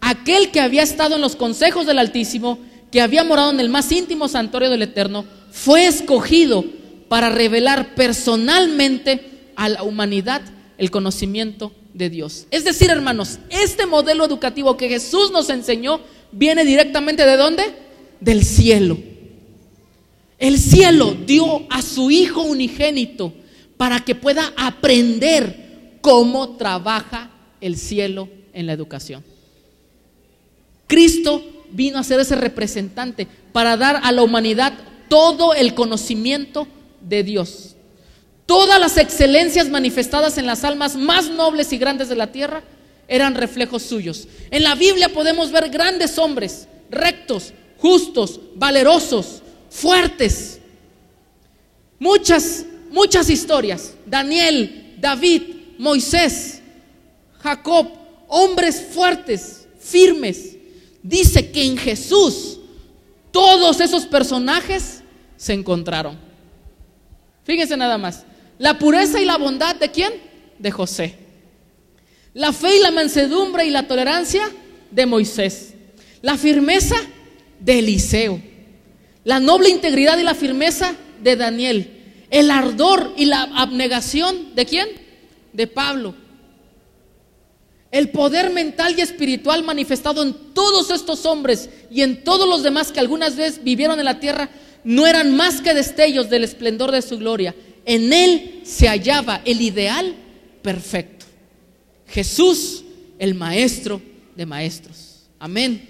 [0.00, 2.58] Aquel que había estado en los consejos del Altísimo,
[2.94, 6.64] que había morado en el más íntimo santuario del Eterno, fue escogido
[7.08, 10.42] para revelar personalmente a la humanidad
[10.78, 12.46] el conocimiento de Dios.
[12.52, 17.64] Es decir, hermanos, este modelo educativo que Jesús nos enseñó viene directamente de dónde?
[18.20, 18.96] Del cielo.
[20.38, 23.34] El cielo dio a su Hijo unigénito
[23.76, 27.28] para que pueda aprender cómo trabaja
[27.60, 29.24] el cielo en la educación.
[30.86, 34.72] Cristo vino a ser ese representante para dar a la humanidad
[35.08, 36.66] todo el conocimiento
[37.00, 37.74] de Dios.
[38.46, 42.62] Todas las excelencias manifestadas en las almas más nobles y grandes de la tierra
[43.08, 44.28] eran reflejos suyos.
[44.50, 50.60] En la Biblia podemos ver grandes hombres, rectos, justos, valerosos, fuertes.
[51.98, 53.94] Muchas, muchas historias.
[54.06, 55.42] Daniel, David,
[55.78, 56.60] Moisés,
[57.40, 57.88] Jacob,
[58.28, 60.53] hombres fuertes, firmes.
[61.04, 62.58] Dice que en Jesús
[63.30, 65.02] todos esos personajes
[65.36, 66.18] se encontraron.
[67.44, 68.24] Fíjense nada más.
[68.58, 70.14] La pureza y la bondad de quién?
[70.58, 71.14] De José.
[72.32, 74.50] La fe y la mansedumbre y la tolerancia
[74.90, 75.74] de Moisés.
[76.22, 76.96] La firmeza
[77.60, 78.40] de Eliseo.
[79.24, 82.24] La noble integridad y la firmeza de Daniel.
[82.30, 84.88] El ardor y la abnegación de quién?
[85.52, 86.14] De Pablo.
[87.94, 92.90] El poder mental y espiritual manifestado en todos estos hombres y en todos los demás
[92.90, 94.50] que algunas veces vivieron en la tierra
[94.82, 97.54] no eran más que destellos del esplendor de su gloria.
[97.84, 100.12] En él se hallaba el ideal
[100.60, 101.24] perfecto.
[102.08, 102.82] Jesús,
[103.20, 104.02] el maestro
[104.34, 105.28] de maestros.
[105.38, 105.88] Amén.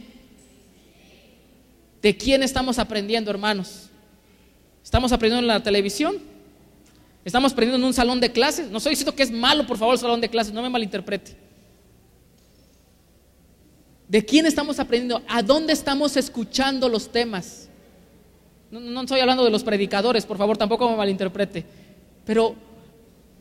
[2.02, 3.88] ¿De quién estamos aprendiendo, hermanos?
[4.84, 6.18] ¿Estamos aprendiendo en la televisión?
[7.24, 8.68] ¿Estamos aprendiendo en un salón de clases?
[8.68, 11.43] No estoy diciendo que es malo, por favor, el salón de clases, no me malinterprete.
[14.14, 15.24] ¿De quién estamos aprendiendo?
[15.26, 17.68] ¿A dónde estamos escuchando los temas?
[18.70, 21.66] No, estoy hablando de los predicadores, por favor, tampoco me malinterprete.
[22.24, 22.54] Pero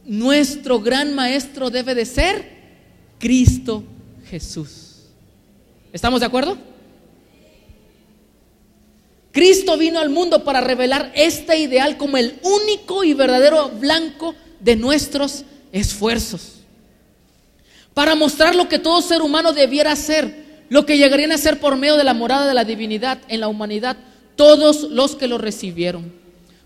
[0.03, 2.43] nuestro gran maestro debe de ser
[3.19, 3.83] Cristo
[4.31, 5.03] Jesús.
[5.91, 6.57] ¿Estamos de acuerdo?
[9.31, 14.75] Cristo vino al mundo para revelar este ideal como el único y verdadero blanco de
[14.75, 16.61] nuestros esfuerzos.
[17.93, 21.75] Para mostrar lo que todo ser humano debiera ser, lo que llegarían a ser por
[21.75, 23.97] medio de la morada de la divinidad en la humanidad,
[24.35, 26.11] todos los que lo recibieron.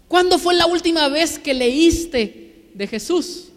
[0.07, 3.49] ¿Cuándo fue la última vez que leíste de Jesús?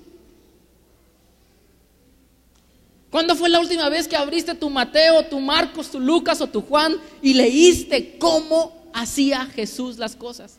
[3.11, 6.61] ¿Cuándo fue la última vez que abriste tu Mateo, tu Marcos, tu Lucas o tu
[6.63, 10.59] Juan y leíste cómo hacía Jesús las cosas?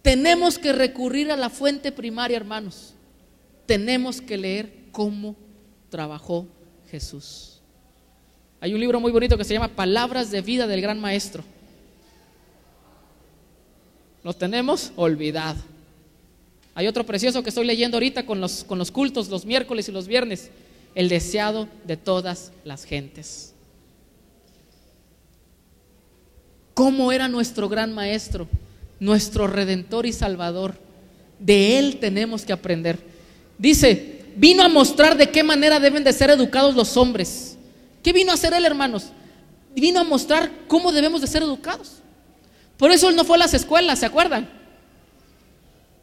[0.00, 2.94] Tenemos que recurrir a la fuente primaria, hermanos.
[3.66, 5.36] Tenemos que leer cómo
[5.90, 6.46] trabajó
[6.90, 7.57] Jesús.
[8.60, 11.44] Hay un libro muy bonito que se llama Palabras de vida del gran maestro.
[14.24, 15.58] Lo tenemos olvidado.
[16.74, 19.92] Hay otro precioso que estoy leyendo ahorita con los, con los cultos los miércoles y
[19.92, 20.50] los viernes.
[20.94, 23.52] El deseado de todas las gentes.
[26.74, 28.48] ¿Cómo era nuestro gran maestro?
[28.98, 30.74] Nuestro redentor y salvador.
[31.38, 32.98] De él tenemos que aprender.
[33.56, 37.47] Dice, vino a mostrar de qué manera deben de ser educados los hombres.
[38.08, 39.10] ¿Qué vino a hacer él, hermanos?
[39.76, 41.98] Vino a mostrar cómo debemos de ser educados.
[42.78, 44.48] Por eso él no fue a las escuelas, ¿se acuerdan?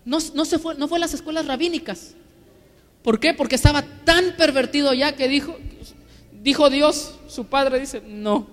[0.05, 2.13] no, se fue, no fue a las escuelas rabínicas.
[3.01, 3.33] ¿Por qué?
[3.33, 5.57] Porque estaba tan pervertido ya que dijo,
[6.43, 8.49] dijo Dios, su padre dice, no.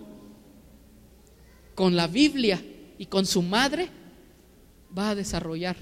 [1.75, 2.59] Con la Biblia
[2.97, 3.91] y con su madre
[4.97, 5.77] va a desarrollar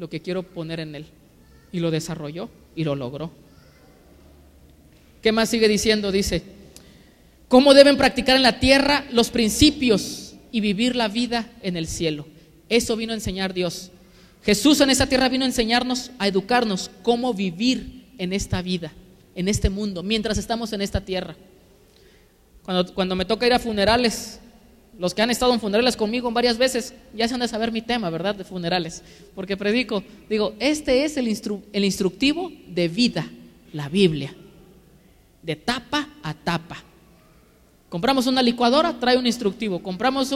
[0.00, 1.06] lo que quiero poner en él.
[1.70, 3.30] Y lo desarrolló y lo logró.
[5.22, 6.10] ¿Qué más sigue diciendo?
[6.10, 6.55] Dice,
[7.48, 12.26] ¿cómo deben practicar en la tierra los principios y vivir la vida en el cielo?
[12.68, 13.90] Eso vino a enseñar Dios.
[14.44, 18.92] Jesús en esta tierra vino a enseñarnos, a educarnos cómo vivir en esta vida,
[19.34, 21.36] en este mundo, mientras estamos en esta tierra.
[22.62, 24.40] Cuando, cuando me toca ir a funerales,
[24.98, 27.82] los que han estado en funerales conmigo varias veces ya se han de saber mi
[27.82, 28.34] tema, ¿verdad?
[28.34, 29.02] De funerales.
[29.34, 31.28] Porque predico, digo, este es el,
[31.72, 33.28] el instructivo de vida,
[33.72, 34.34] la Biblia,
[35.42, 36.82] de tapa a tapa.
[37.96, 39.82] Compramos una licuadora, trae un instructivo.
[39.82, 40.30] Compramos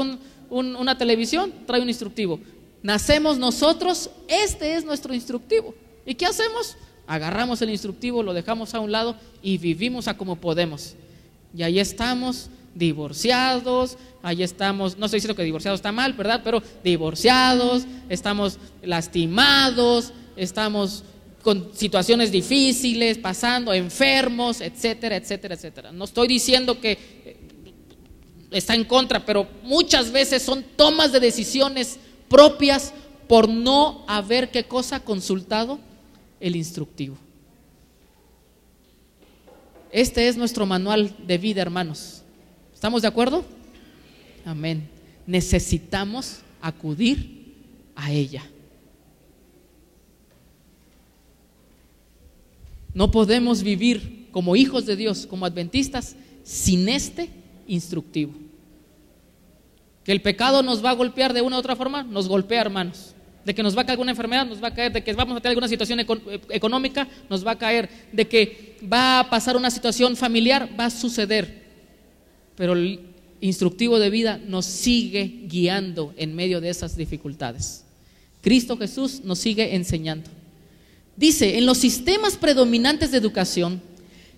[0.48, 2.40] una televisión, trae un instructivo.
[2.82, 5.74] Nacemos nosotros, este es nuestro instructivo.
[6.06, 6.78] ¿Y qué hacemos?
[7.06, 10.94] Agarramos el instructivo, lo dejamos a un lado y vivimos a como podemos.
[11.54, 16.40] Y ahí estamos divorciados, ahí estamos, no estoy diciendo que divorciados está mal, ¿verdad?
[16.42, 21.04] Pero divorciados, estamos lastimados, estamos
[21.42, 25.92] con situaciones difíciles, pasando, enfermos, etcétera, etcétera, etcétera.
[25.92, 27.20] No estoy diciendo que
[28.50, 32.92] está en contra, pero muchas veces son tomas de decisiones propias
[33.28, 35.78] por no haber qué cosa consultado
[36.40, 37.16] el instructivo.
[39.92, 42.22] Este es nuestro manual de vida, hermanos.
[42.72, 43.44] ¿Estamos de acuerdo?
[44.44, 44.88] Amén.
[45.26, 47.54] Necesitamos acudir
[47.94, 48.42] a ella.
[52.94, 57.30] No podemos vivir como hijos de Dios, como adventistas, sin este
[57.70, 58.32] instructivo.
[60.04, 63.14] Que el pecado nos va a golpear de una u otra forma, nos golpea, hermanos.
[63.44, 64.92] De que nos va a caer alguna enfermedad, nos va a caer.
[64.92, 66.06] De que vamos a tener alguna situación eh,
[66.50, 67.88] económica, nos va a caer.
[68.12, 71.64] De que va a pasar una situación familiar, va a suceder.
[72.56, 73.00] Pero el
[73.40, 77.84] instructivo de vida nos sigue guiando en medio de esas dificultades.
[78.42, 80.30] Cristo Jesús nos sigue enseñando.
[81.16, 83.82] Dice, en los sistemas predominantes de educación,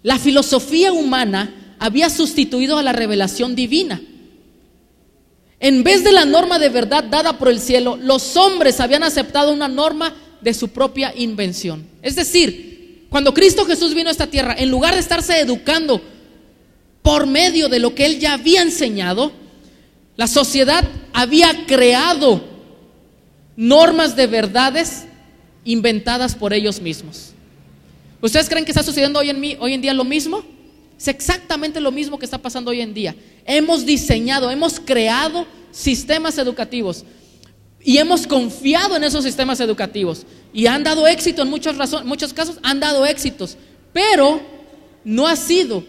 [0.03, 4.01] la filosofía humana había sustituido a la revelación divina.
[5.59, 9.53] En vez de la norma de verdad dada por el cielo, los hombres habían aceptado
[9.53, 11.85] una norma de su propia invención.
[12.01, 16.01] Es decir, cuando Cristo Jesús vino a esta tierra, en lugar de estarse educando
[17.03, 19.33] por medio de lo que él ya había enseñado,
[20.17, 22.45] la sociedad había creado
[23.57, 25.07] normas de verdades
[25.65, 27.33] inventadas por ellos mismos.
[28.21, 30.45] ¿Ustedes creen que está sucediendo hoy en, mí, hoy en día lo mismo?
[31.03, 33.17] Es exactamente lo mismo que está pasando hoy en día.
[33.45, 37.05] Hemos diseñado, hemos creado sistemas educativos
[37.83, 40.25] y hemos confiado en esos sistemas educativos
[40.55, 41.75] y han dado éxito en muchos,
[42.05, 43.57] muchos casos, han dado éxitos,
[43.93, 44.41] pero
[45.03, 45.83] no ha sido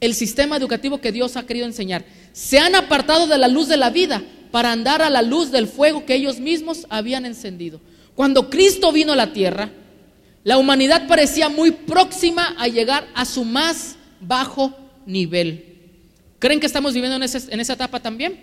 [0.00, 2.06] el sistema educativo que Dios ha querido enseñar.
[2.32, 5.68] Se han apartado de la luz de la vida para andar a la luz del
[5.68, 7.78] fuego que ellos mismos habían encendido.
[8.14, 9.68] Cuando Cristo vino a la tierra,
[10.44, 14.74] la humanidad parecía muy próxima a llegar a su más bajo
[15.06, 15.76] nivel.
[16.38, 18.38] ¿Creen que estamos viviendo en, en esa etapa también?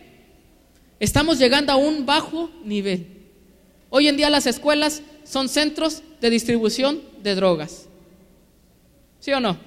[1.00, 3.08] Estamos llegando a un bajo nivel.
[3.90, 7.88] Hoy en día las escuelas son centros de distribución de drogas.
[9.20, 9.58] ¿Sí o no?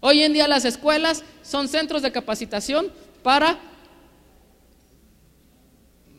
[0.00, 3.58] Hoy en día las escuelas son centros de capacitación para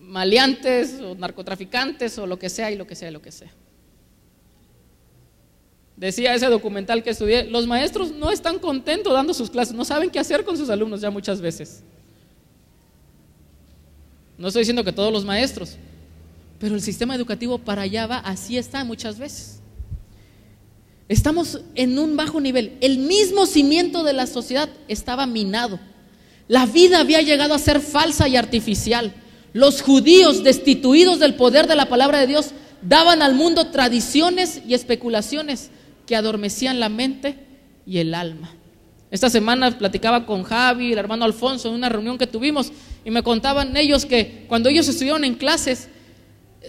[0.02, 3.52] maleantes o narcotraficantes o lo que sea y lo que sea y lo que sea.
[5.98, 10.10] Decía ese documental que estudié, los maestros no están contentos dando sus clases, no saben
[10.10, 11.84] qué hacer con sus alumnos ya muchas veces.
[14.38, 15.78] No estoy diciendo que todos los maestros,
[16.60, 19.62] pero el sistema educativo para allá va, así está muchas veces.
[21.08, 22.78] Estamos en un bajo nivel.
[22.82, 25.80] El mismo cimiento de la sociedad estaba minado.
[26.48, 29.14] La vida había llegado a ser falsa y artificial.
[29.54, 34.74] Los judíos, destituidos del poder de la palabra de Dios, daban al mundo tradiciones y
[34.74, 35.70] especulaciones
[36.06, 37.36] que adormecían la mente
[37.86, 38.54] y el alma.
[39.12, 42.72] Esta semana platicaba con Javi, el hermano Alfonso, en una reunión que tuvimos,
[43.04, 45.88] y me contaban ellos que cuando ellos estuvieron en clases,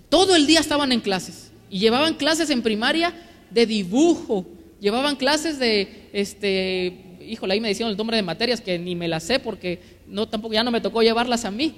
[0.09, 3.14] todo el día estaban en clases, y llevaban clases en primaria
[3.51, 4.47] de dibujo,
[4.80, 9.09] llevaban clases de, este, híjole, ahí me decían el nombre de materias que ni me
[9.09, 11.74] las sé porque no, tampoco ya no me tocó llevarlas a mí.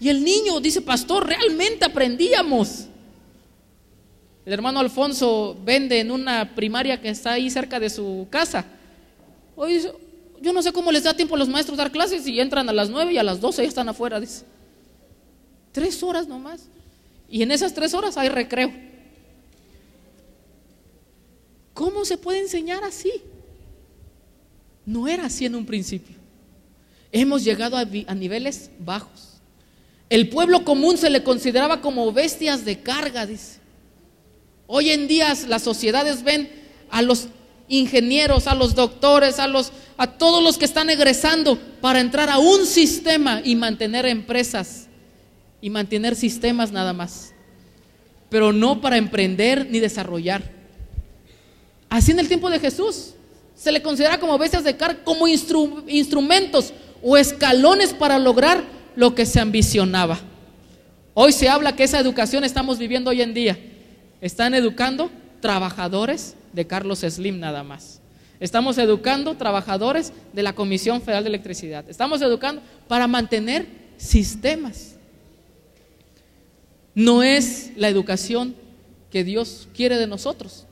[0.00, 2.86] Y el niño dice, pastor, realmente aprendíamos.
[4.50, 8.64] El hermano Alfonso vende en una primaria que está ahí cerca de su casa.
[9.54, 9.92] Oye,
[10.40, 12.72] yo no sé cómo les da tiempo a los maestros dar clases y entran a
[12.72, 14.42] las nueve y a las doce ya están afuera, dice.
[15.70, 16.62] Tres horas nomás.
[17.28, 18.72] Y en esas tres horas hay recreo.
[21.72, 23.22] ¿Cómo se puede enseñar así?
[24.84, 26.16] No era así en un principio.
[27.12, 29.34] Hemos llegado a, a niveles bajos.
[30.08, 33.59] El pueblo común se le consideraba como bestias de carga, dice.
[34.72, 36.48] Hoy en día las sociedades ven
[36.90, 37.26] a los
[37.66, 42.38] ingenieros, a los doctores, a los a todos los que están egresando para entrar a
[42.38, 44.86] un sistema y mantener empresas
[45.60, 47.34] y mantener sistemas nada más.
[48.28, 50.52] Pero no para emprender ni desarrollar.
[51.88, 53.14] Así en el tiempo de Jesús
[53.56, 58.62] se le considera como bestias de carga, como instrumentos o escalones para lograr
[58.94, 60.20] lo que se ambicionaba.
[61.12, 63.58] Hoy se habla que esa educación estamos viviendo hoy en día.
[64.20, 65.10] Están educando
[65.40, 68.00] trabajadores de Carlos Slim nada más.
[68.38, 71.84] Estamos educando trabajadores de la Comisión Federal de Electricidad.
[71.88, 73.66] Estamos educando para mantener
[73.96, 74.96] sistemas.
[76.94, 78.54] No es la educación
[79.10, 80.66] que Dios quiere de nosotros.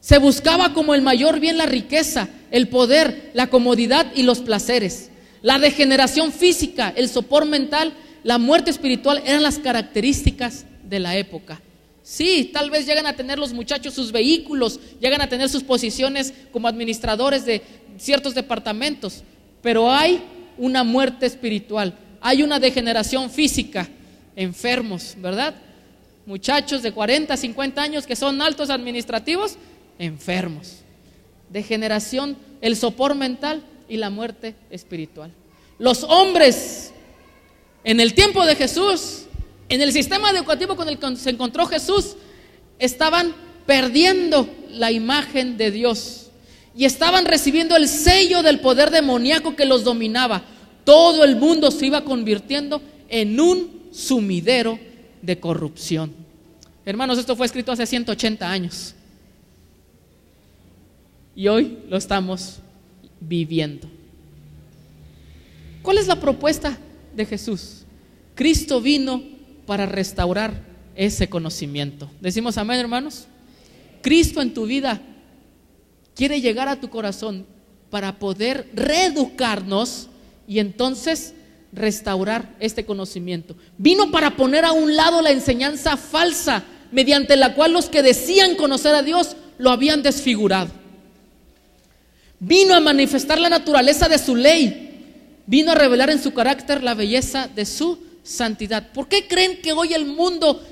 [0.00, 5.10] Se buscaba como el mayor bien la riqueza, el poder, la comodidad y los placeres.
[5.42, 7.94] La degeneración física, el sopor mental,
[8.24, 11.60] la muerte espiritual eran las características de la época.
[12.06, 16.32] Sí, tal vez llegan a tener los muchachos sus vehículos, llegan a tener sus posiciones
[16.52, 17.62] como administradores de
[17.98, 19.24] ciertos departamentos,
[19.60, 20.22] pero hay
[20.56, 23.88] una muerte espiritual, hay una degeneración física,
[24.36, 25.56] enfermos, ¿verdad?
[26.26, 29.56] Muchachos de 40, 50 años que son altos administrativos,
[29.98, 30.82] enfermos.
[31.50, 35.32] Degeneración, el sopor mental, y la muerte espiritual.
[35.78, 36.92] Los hombres
[37.82, 39.26] en el tiempo de Jesús,
[39.68, 42.16] en el sistema educativo con el que se encontró Jesús,
[42.78, 43.34] estaban
[43.66, 46.26] perdiendo la imagen de Dios
[46.76, 50.42] y estaban recibiendo el sello del poder demoníaco que los dominaba.
[50.84, 54.78] Todo el mundo se iba convirtiendo en un sumidero
[55.22, 56.12] de corrupción.
[56.84, 58.94] Hermanos, esto fue escrito hace 180 años.
[61.34, 62.58] Y hoy lo estamos
[63.20, 63.88] viviendo.
[65.82, 66.78] ¿Cuál es la propuesta
[67.14, 67.84] de Jesús?
[68.34, 69.35] Cristo vino
[69.66, 70.62] para restaurar
[70.94, 72.10] ese conocimiento.
[72.20, 73.26] Decimos amén, hermanos.
[74.02, 75.00] Cristo en tu vida
[76.14, 77.44] quiere llegar a tu corazón
[77.90, 80.08] para poder reeducarnos
[80.48, 81.34] y entonces
[81.72, 83.56] restaurar este conocimiento.
[83.76, 88.54] Vino para poner a un lado la enseñanza falsa mediante la cual los que decían
[88.54, 90.70] conocer a Dios lo habían desfigurado.
[92.38, 95.42] Vino a manifestar la naturaleza de su ley.
[95.46, 98.92] Vino a revelar en su carácter la belleza de su santidad.
[98.92, 100.62] ¿Por qué creen que hoy el mundo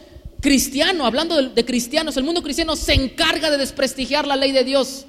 [0.40, 5.06] cristiano, hablando de, cristianos, el mundo cristiano se encarga de desprestigiar la ley de Dios?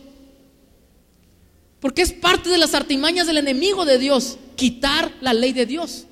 [1.80, 6.06] Porque es parte de las artimañas del enemigo de Dios, quitar la ley de Dios.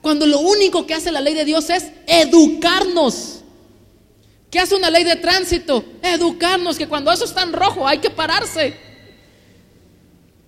[0.00, 3.40] Cuando lo único que hace la ley de Dios es educarnos.
[4.50, 5.84] ¿Qué hace una ley de tránsito?
[6.02, 8.76] Educarnos, que cuando eso está en rojo hay que pararse.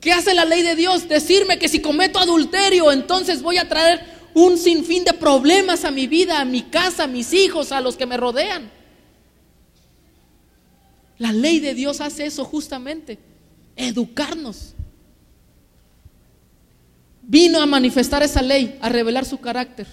[0.01, 1.09] ¿Qué hace la ley de Dios?
[1.09, 6.07] Decirme que si cometo adulterio, entonces voy a traer un sinfín de problemas a mi
[6.07, 8.71] vida, a mi casa, a mis hijos, a los que me rodean.
[11.19, 13.19] La ley de Dios hace eso justamente,
[13.77, 14.75] educarnos.
[17.23, 19.87] Vino a manifestar esa ley, a revelar su carácter,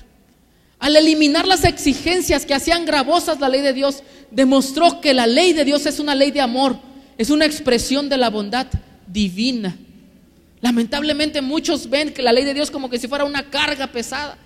[0.79, 5.53] al eliminar las exigencias que hacían gravosas la ley de Dios, demostró que la ley
[5.53, 6.77] de Dios es una ley de amor,
[7.17, 8.67] es una expresión de la bondad
[9.07, 9.77] divina.
[10.61, 14.37] Lamentablemente muchos ven que la ley de Dios como que si fuera una carga pesada.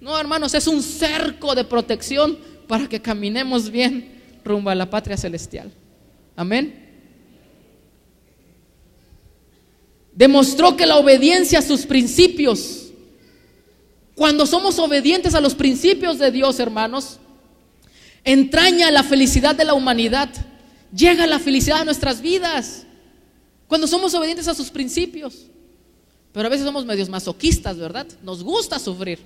[0.00, 5.16] No, hermanos, es un cerco de protección para que caminemos bien rumbo a la patria
[5.16, 5.72] celestial.
[6.36, 6.86] Amén.
[10.12, 12.88] Demostró que la obediencia a sus principios,
[14.14, 17.18] cuando somos obedientes a los principios de Dios, hermanos,
[18.24, 20.28] entraña la felicidad de la humanidad,
[20.92, 22.84] llega la felicidad a nuestras vidas,
[23.68, 25.46] cuando somos obedientes a sus principios.
[26.32, 28.06] Pero a veces somos medios masoquistas, ¿verdad?
[28.22, 29.20] Nos gusta sufrir.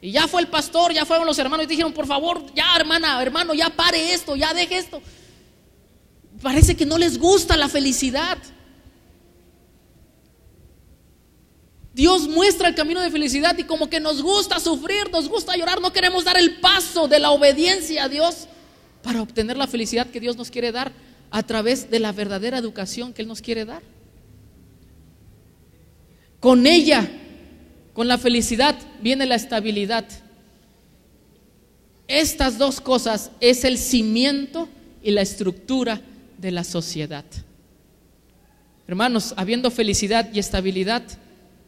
[0.00, 3.20] Y ya fue el pastor, ya fueron los hermanos y dijeron, por favor, ya hermana,
[3.22, 5.00] hermano, ya pare esto, ya deje esto.
[6.42, 8.36] Parece que no les gusta la felicidad.
[11.94, 15.80] Dios muestra el camino de felicidad y como que nos gusta sufrir, nos gusta llorar,
[15.80, 18.48] no queremos dar el paso de la obediencia a Dios
[19.02, 20.90] para obtener la felicidad que Dios nos quiere dar
[21.32, 23.82] a través de la verdadera educación que Él nos quiere dar.
[26.38, 27.10] Con ella
[27.94, 30.06] con la felicidad viene la estabilidad.
[32.06, 34.68] Estas dos cosas es el cimiento
[35.02, 36.00] y la estructura
[36.38, 37.24] de la sociedad.
[38.86, 41.02] Hermanos, habiendo felicidad y estabilidad,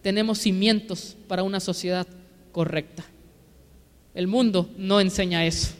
[0.02, 2.06] tenemos cimientos para una sociedad
[2.52, 3.04] correcta.
[4.14, 5.70] El mundo no enseña eso.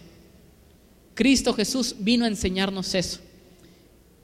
[1.14, 3.20] Cristo Jesús vino a enseñarnos eso.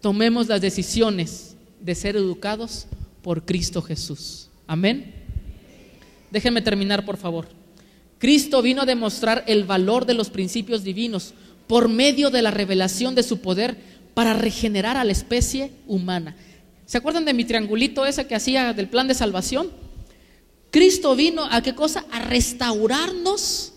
[0.00, 2.86] Tomemos las decisiones de ser educados
[3.22, 4.48] por Cristo Jesús.
[4.66, 5.14] Amén.
[6.30, 7.48] Déjenme terminar, por favor.
[8.18, 11.34] Cristo vino a demostrar el valor de los principios divinos
[11.66, 13.76] por medio de la revelación de su poder
[14.14, 16.36] para regenerar a la especie humana.
[16.86, 19.70] ¿Se acuerdan de mi triangulito ese que hacía del plan de salvación?
[20.70, 22.04] Cristo vino a qué cosa?
[22.10, 23.72] A restaurarnos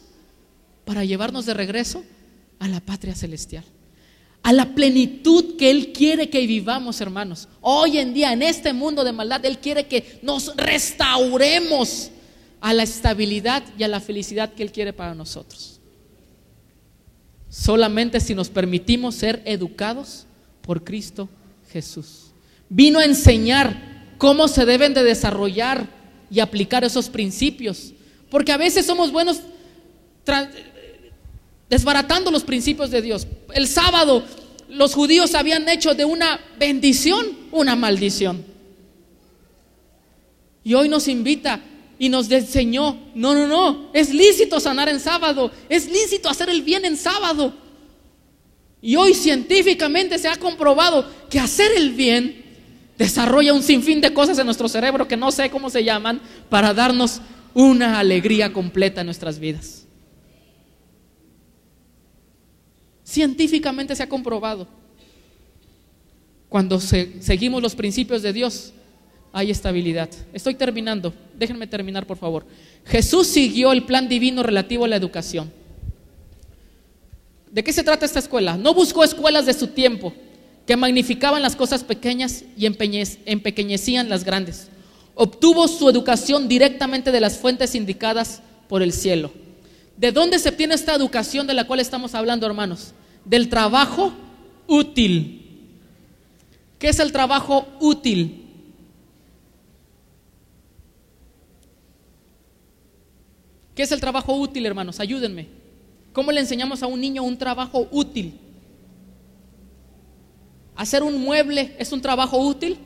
[0.85, 2.03] para llevarnos de regreso
[2.59, 3.63] a la patria celestial.
[4.43, 7.47] A la plenitud que Él quiere que vivamos, hermanos.
[7.61, 12.11] Hoy en día, en este mundo de maldad, Él quiere que nos restauremos
[12.59, 15.79] a la estabilidad y a la felicidad que Él quiere para nosotros.
[17.49, 20.25] Solamente si nos permitimos ser educados
[20.61, 21.29] por Cristo
[21.71, 22.31] Jesús.
[22.67, 25.87] Vino a enseñar cómo se deben de desarrollar
[26.31, 27.93] y aplicar esos principios.
[28.29, 29.41] Porque a veces somos buenos
[31.73, 33.25] desbaratando los principios de Dios.
[33.51, 34.23] El sábado
[34.69, 38.45] los judíos habían hecho de una bendición una maldición.
[40.63, 41.59] Y hoy nos invita
[41.97, 46.61] y nos enseñó, no, no, no, es lícito sanar en sábado, es lícito hacer el
[46.61, 47.55] bien en sábado.
[48.79, 52.43] Y hoy científicamente se ha comprobado que hacer el bien
[52.99, 56.71] desarrolla un sinfín de cosas en nuestro cerebro que no sé cómo se llaman para
[56.71, 57.19] darnos
[57.55, 59.82] una alegría completa en nuestras vidas.
[63.13, 64.67] Científicamente se ha comprobado.
[66.49, 68.73] Cuando seguimos los principios de Dios,
[69.31, 70.09] hay estabilidad.
[70.33, 71.13] Estoy terminando.
[71.37, 72.43] Déjenme terminar, por favor.
[72.83, 75.53] Jesús siguió el plan divino relativo a la educación.
[77.51, 78.57] ¿De qué se trata esta escuela?
[78.57, 80.11] No buscó escuelas de su tiempo
[80.65, 84.69] que magnificaban las cosas pequeñas y empequeñecían las grandes.
[85.13, 89.31] Obtuvo su educación directamente de las fuentes indicadas por el cielo.
[89.97, 92.95] ¿De dónde se obtiene esta educación de la cual estamos hablando, hermanos?
[93.25, 94.13] Del trabajo
[94.67, 95.39] útil.
[96.79, 98.43] ¿Qué es el trabajo útil?
[103.75, 104.99] ¿Qué es el trabajo útil, hermanos?
[104.99, 105.47] Ayúdenme.
[106.11, 108.39] ¿Cómo le enseñamos a un niño un trabajo útil?
[110.75, 112.77] ¿Hacer un mueble es un trabajo útil?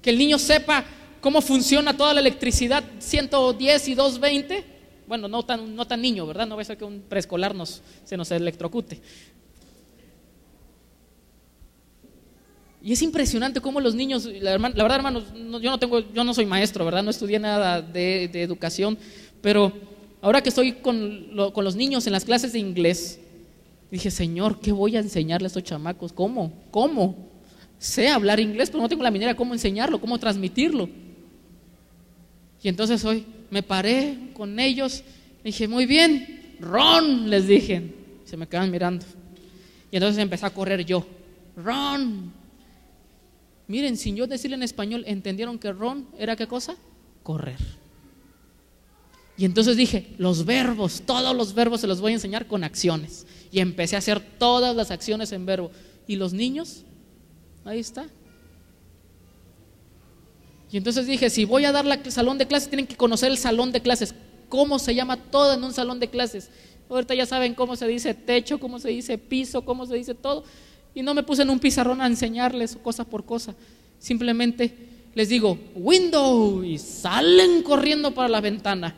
[0.00, 0.84] Que el niño sepa
[1.20, 4.71] cómo funciona toda la electricidad 110 y 220.
[5.12, 6.46] Bueno, no tan, no tan niño, ¿verdad?
[6.46, 8.98] No va a ser que un preescolar nos, se nos electrocute.
[12.82, 16.46] Y es impresionante cómo los niños, la, verdad hermanos, yo no tengo, yo no soy
[16.46, 17.02] maestro, ¿verdad?
[17.02, 18.96] No estudié nada de, educación,
[19.42, 19.74] pero
[20.22, 23.20] ahora que estoy con, con, los niños en las clases de inglés,
[23.90, 26.14] dije, Señor, ¿qué voy a enseñarle a estos chamacos?
[26.14, 26.54] ¿Cómo?
[26.70, 27.16] ¿Cómo?
[27.78, 30.88] Sé hablar inglés, pero no tengo la manera cómo enseñarlo, cómo transmitirlo.
[32.62, 35.04] Y entonces hoy me paré con ellos,
[35.44, 37.94] dije, muy bien, Ron, les dije,
[38.24, 39.06] se me quedan mirando.
[39.92, 41.06] Y entonces empecé a correr yo,
[41.56, 42.32] Ron,
[43.72, 46.76] Miren, sin yo decirle en español, entendieron que ron era qué cosa?
[47.22, 47.56] Correr.
[49.36, 53.26] Y entonces dije, los verbos, todos los verbos se los voy a enseñar con acciones.
[53.50, 55.70] Y empecé a hacer todas las acciones en verbo.
[56.06, 56.84] ¿Y los niños?
[57.64, 58.06] Ahí está.
[60.72, 63.36] Y entonces dije, si voy a dar la salón de clases, tienen que conocer el
[63.36, 64.14] salón de clases.
[64.48, 66.48] ¿Cómo se llama todo en un salón de clases?
[66.88, 70.44] Ahorita ya saben cómo se dice techo, cómo se dice piso, cómo se dice todo.
[70.94, 73.54] Y no me puse en un pizarrón a enseñarles cosa por cosa.
[73.98, 74.74] Simplemente
[75.14, 78.96] les digo, window, y salen corriendo para la ventana.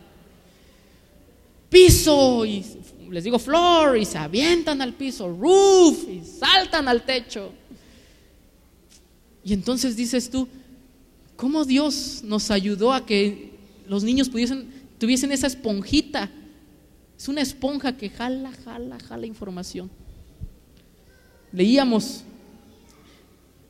[1.68, 2.64] Piso, y
[3.10, 5.28] les digo floor, y se avientan al piso.
[5.28, 7.50] Roof, y saltan al techo.
[9.44, 10.48] Y entonces dices tú,
[11.36, 13.52] ¿cómo Dios nos ayudó a que
[13.86, 14.68] los niños pudiesen,
[14.98, 16.30] tuviesen esa esponjita?
[17.16, 19.90] Es una esponja que jala, jala, jala información.
[21.52, 22.24] Leíamos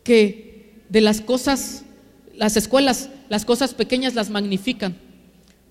[0.03, 1.85] que de las cosas,
[2.35, 4.97] las escuelas, las cosas pequeñas las magnifican,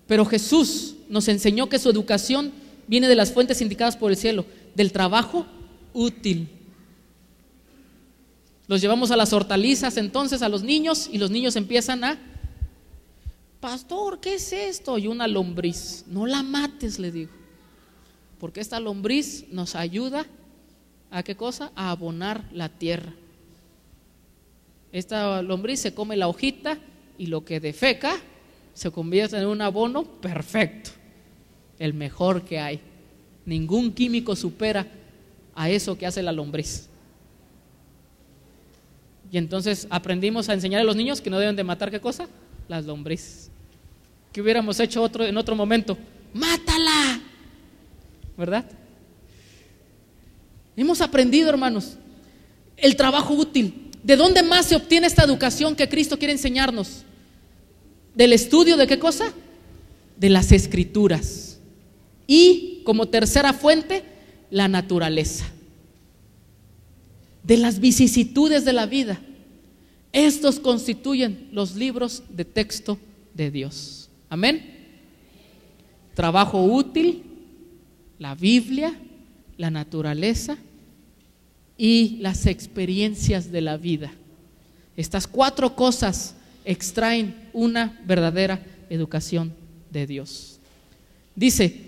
[0.08, 2.52] pero Jesús nos enseñó que su educación
[2.88, 5.46] viene de las fuentes indicadas por el cielo, del trabajo
[5.94, 6.50] útil.
[8.74, 12.18] Los llevamos a las hortalizas entonces a los niños y los niños empiezan a,
[13.60, 14.98] pastor, ¿qué es esto?
[14.98, 16.06] Y una lombriz.
[16.08, 17.30] No la mates, le digo.
[18.40, 20.26] Porque esta lombriz nos ayuda
[21.12, 21.72] a qué cosa?
[21.76, 23.14] A abonar la tierra.
[24.92, 26.80] Esta lombriz se come la hojita
[27.20, 28.16] y lo que defeca
[28.74, 30.90] se convierte en un abono perfecto,
[31.78, 32.80] el mejor que hay.
[33.46, 34.88] Ningún químico supera
[35.54, 36.90] a eso que hace la lombriz.
[39.34, 42.28] Y entonces aprendimos a enseñar a los niños que no deben de matar qué cosa?
[42.68, 43.50] Las lombrices.
[44.32, 45.98] ¿Qué hubiéramos hecho otro, en otro momento?
[46.36, 47.20] ¡Mátala!
[48.38, 48.64] ¿Verdad?
[50.78, 51.98] Hemos aprendido, hermanos,
[52.78, 53.90] el trabajo útil.
[54.04, 57.02] ¿De dónde más se obtiene esta educación que Cristo quiere enseñarnos?
[58.14, 59.34] ¿Del estudio de qué cosa?
[60.16, 61.58] De las escrituras.
[62.28, 64.04] Y como tercera fuente,
[64.52, 65.53] la naturaleza
[67.44, 69.20] de las vicisitudes de la vida.
[70.12, 72.98] Estos constituyen los libros de texto
[73.34, 74.10] de Dios.
[74.30, 74.72] Amén.
[76.14, 77.24] Trabajo útil,
[78.20, 78.94] la Biblia,
[79.58, 80.58] la naturaleza
[81.78, 84.14] y las experiencias de la vida.
[84.96, 86.36] Estas cuatro cosas
[86.66, 89.54] extraen una verdadera educación
[89.92, 90.60] de Dios.
[91.36, 91.83] Dice,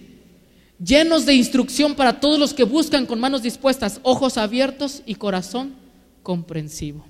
[0.83, 5.75] llenos de instrucción para todos los que buscan con manos dispuestas, ojos abiertos y corazón
[6.23, 7.05] comprensivo.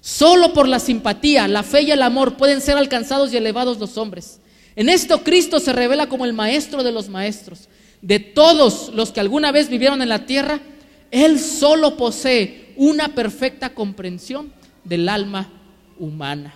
[0.00, 3.98] Solo por la simpatía, la fe y el amor pueden ser alcanzados y elevados los
[3.98, 4.40] hombres.
[4.76, 7.68] En esto Cristo se revela como el maestro de los maestros.
[8.00, 10.60] De todos los que alguna vez vivieron en la tierra,
[11.10, 14.52] Él solo posee una perfecta comprensión
[14.84, 15.50] del alma
[15.98, 16.54] humana.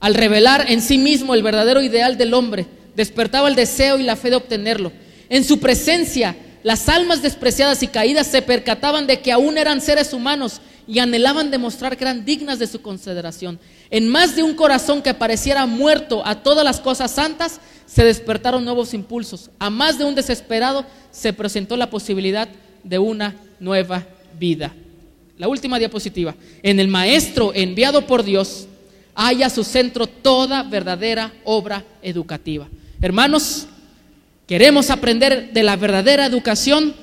[0.00, 2.66] Al revelar en sí mismo el verdadero ideal del hombre,
[2.96, 4.90] despertaba el deseo y la fe de obtenerlo.
[5.28, 10.12] En su presencia, las almas despreciadas y caídas se percataban de que aún eran seres
[10.12, 13.58] humanos y anhelaban demostrar que eran dignas de su consideración.
[13.90, 18.64] En más de un corazón que pareciera muerto a todas las cosas santas, se despertaron
[18.64, 19.50] nuevos impulsos.
[19.58, 22.48] A más de un desesperado se presentó la posibilidad
[22.82, 24.04] de una nueva
[24.38, 24.74] vida.
[25.38, 26.34] La última diapositiva.
[26.62, 28.66] En el Maestro enviado por Dios,
[29.14, 32.68] haya su centro toda verdadera obra educativa.
[33.00, 33.66] Hermanos,
[34.46, 36.94] queremos aprender de la verdadera educación,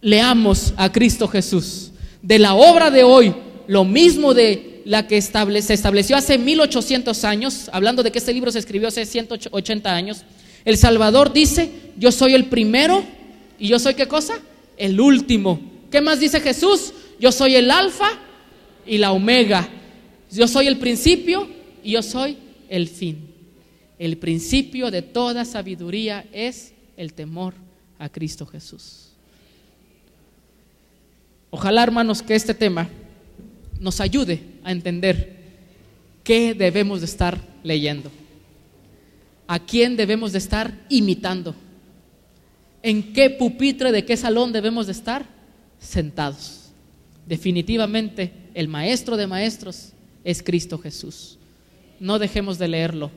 [0.00, 1.92] leamos a Cristo Jesús.
[2.22, 3.34] De la obra de hoy,
[3.68, 8.50] lo mismo de la que se estableció hace 1800 años, hablando de que este libro
[8.50, 10.24] se escribió hace 180 años,
[10.64, 13.04] el Salvador dice, yo soy el primero
[13.58, 14.34] y yo soy qué cosa?
[14.76, 15.60] El último.
[15.90, 16.92] ¿Qué más dice Jesús?
[17.20, 18.10] Yo soy el alfa
[18.86, 19.68] y la omega.
[20.32, 21.48] Yo soy el principio
[21.84, 22.36] y yo soy
[22.68, 23.31] el fin.
[23.98, 27.54] El principio de toda sabiduría es el temor
[27.98, 29.10] a Cristo Jesús.
[31.50, 32.88] Ojalá, hermanos, que este tema
[33.78, 35.36] nos ayude a entender
[36.24, 38.10] qué debemos de estar leyendo,
[39.46, 41.54] a quién debemos de estar imitando,
[42.82, 45.26] en qué pupitre de qué salón debemos de estar
[45.78, 46.70] sentados.
[47.26, 49.92] Definitivamente, el maestro de maestros
[50.24, 51.38] es Cristo Jesús.
[52.00, 53.10] No dejemos de leerlo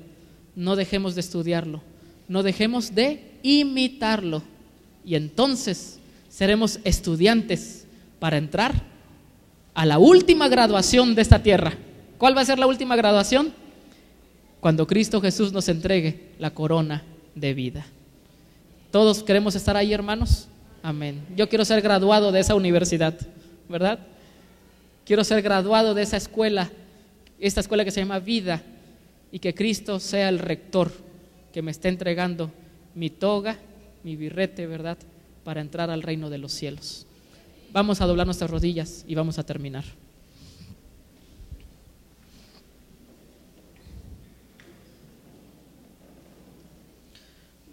[0.55, 1.81] no dejemos de estudiarlo,
[2.27, 4.41] no dejemos de imitarlo.
[5.03, 5.99] Y entonces
[6.29, 7.85] seremos estudiantes
[8.19, 8.73] para entrar
[9.73, 11.73] a la última graduación de esta tierra.
[12.17, 13.53] ¿Cuál va a ser la última graduación?
[14.59, 17.03] Cuando Cristo Jesús nos entregue la corona
[17.35, 17.85] de vida.
[18.91, 20.47] ¿Todos queremos estar ahí, hermanos?
[20.81, 21.21] Amén.
[21.35, 23.13] Yo quiero ser graduado de esa universidad,
[23.67, 23.99] ¿verdad?
[25.05, 26.71] Quiero ser graduado de esa escuela,
[27.39, 28.63] esta escuela que se llama vida,
[29.35, 30.93] y que Cristo sea el rector
[31.51, 32.53] que me esté entregando
[32.93, 33.57] mi toga,
[34.01, 34.97] mi birrete, ¿verdad?,
[35.43, 37.05] para entrar al reino de los cielos.
[37.73, 39.83] Vamos a doblar nuestras rodillas y vamos a terminar.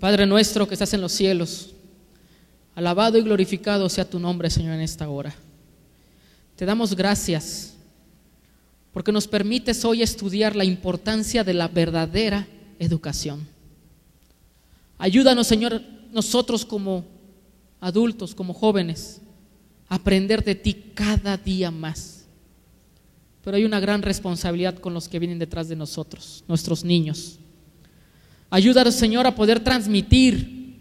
[0.00, 1.74] Padre nuestro que estás en los cielos,
[2.74, 5.32] alabado y glorificado sea tu nombre, Señor, en esta hora.
[6.56, 7.71] Te damos gracias
[8.92, 12.46] porque nos permites hoy estudiar la importancia de la verdadera
[12.78, 13.46] educación.
[14.98, 15.82] Ayúdanos, Señor,
[16.12, 17.04] nosotros como
[17.80, 19.20] adultos, como jóvenes,
[19.88, 22.26] a aprender de ti cada día más.
[23.42, 27.38] Pero hay una gran responsabilidad con los que vienen detrás de nosotros, nuestros niños.
[28.50, 30.76] Ayúdanos, Señor, a poder transmitir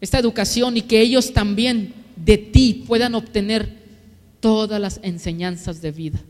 [0.00, 3.78] esta educación y que ellos también de ti puedan obtener
[4.40, 6.20] todas las enseñanzas de vida.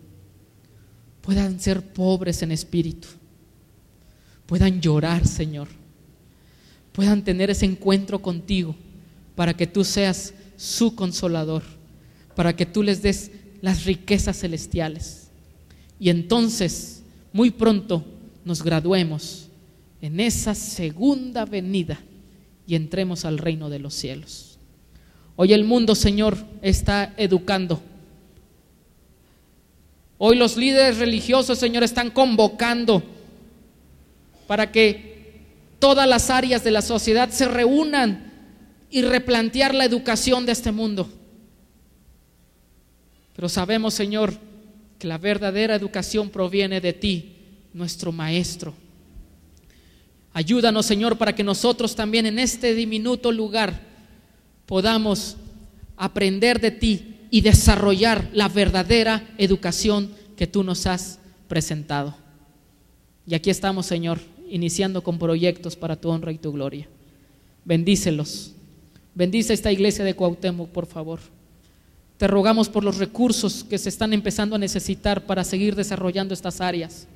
[1.28, 3.06] Puedan ser pobres en espíritu.
[4.46, 5.68] Puedan llorar, Señor.
[6.92, 8.74] Puedan tener ese encuentro contigo
[9.34, 11.62] para que tú seas su consolador,
[12.34, 15.28] para que tú les des las riquezas celestiales.
[16.00, 17.02] Y entonces,
[17.34, 18.06] muy pronto,
[18.46, 19.48] nos graduemos
[20.00, 22.00] en esa segunda venida
[22.66, 24.58] y entremos al reino de los cielos.
[25.36, 27.82] Hoy el mundo, Señor, está educando.
[30.18, 33.02] Hoy los líderes religiosos, Señor, están convocando
[34.46, 35.46] para que
[35.78, 38.32] todas las áreas de la sociedad se reúnan
[38.90, 41.08] y replantear la educación de este mundo.
[43.36, 44.34] Pero sabemos, Señor,
[44.98, 47.34] que la verdadera educación proviene de ti,
[47.72, 48.74] nuestro Maestro
[50.38, 53.80] Ayúdanos, Señor, para que nosotros también en este diminuto lugar
[54.66, 55.36] podamos
[55.96, 61.18] aprender de ti y desarrollar la verdadera educación que tú nos has
[61.48, 62.14] presentado.
[63.26, 66.88] Y aquí estamos, Señor, iniciando con proyectos para tu honra y tu gloria.
[67.64, 68.52] Bendícelos.
[69.14, 71.20] Bendice esta iglesia de Cuauhtémoc, por favor.
[72.16, 76.60] Te rogamos por los recursos que se están empezando a necesitar para seguir desarrollando estas
[76.60, 77.06] áreas.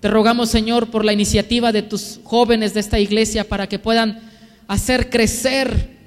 [0.00, 4.20] Te rogamos, Señor, por la iniciativa de tus jóvenes de esta iglesia para que puedan
[4.66, 5.98] hacer crecer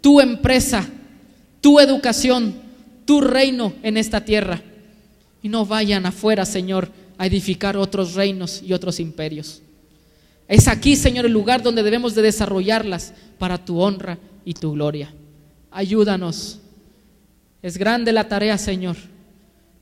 [0.00, 0.88] tu empresa,
[1.60, 2.61] tu educación,
[3.12, 4.62] tu reino en esta tierra.
[5.42, 6.88] Y no vayan afuera, Señor,
[7.18, 9.60] a edificar otros reinos y otros imperios.
[10.48, 15.12] Es aquí, Señor, el lugar donde debemos de desarrollarlas para tu honra y tu gloria.
[15.70, 16.58] Ayúdanos.
[17.60, 18.96] Es grande la tarea, Señor.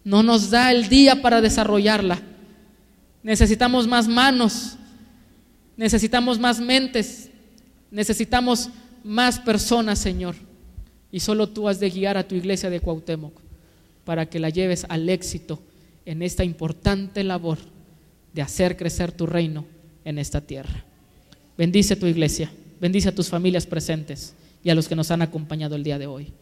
[0.03, 2.21] No nos da el día para desarrollarla
[3.23, 4.77] Necesitamos más manos,
[5.77, 7.31] necesitamos más mentes,
[7.93, 8.71] necesitamos
[9.05, 10.35] más personas, Señor.
[11.13, 13.35] Y solo tú has de guiar a tu iglesia de Cuauhtémoc
[14.05, 15.61] para que la lleves al éxito
[16.07, 17.59] en esta importante labor
[18.33, 19.65] de hacer crecer tu reino
[20.05, 20.85] en esta tierra.
[21.57, 22.51] Bendice tu iglesia,
[22.81, 26.07] bendice a tus familias presentes y a los que nos han acompañado el día de
[26.07, 26.33] hoy.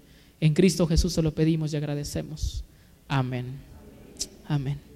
[0.40, 2.62] En Cristo Jesús se lo pedimos y agradecemos.
[3.08, 3.46] Amén.
[4.46, 4.87] Amén.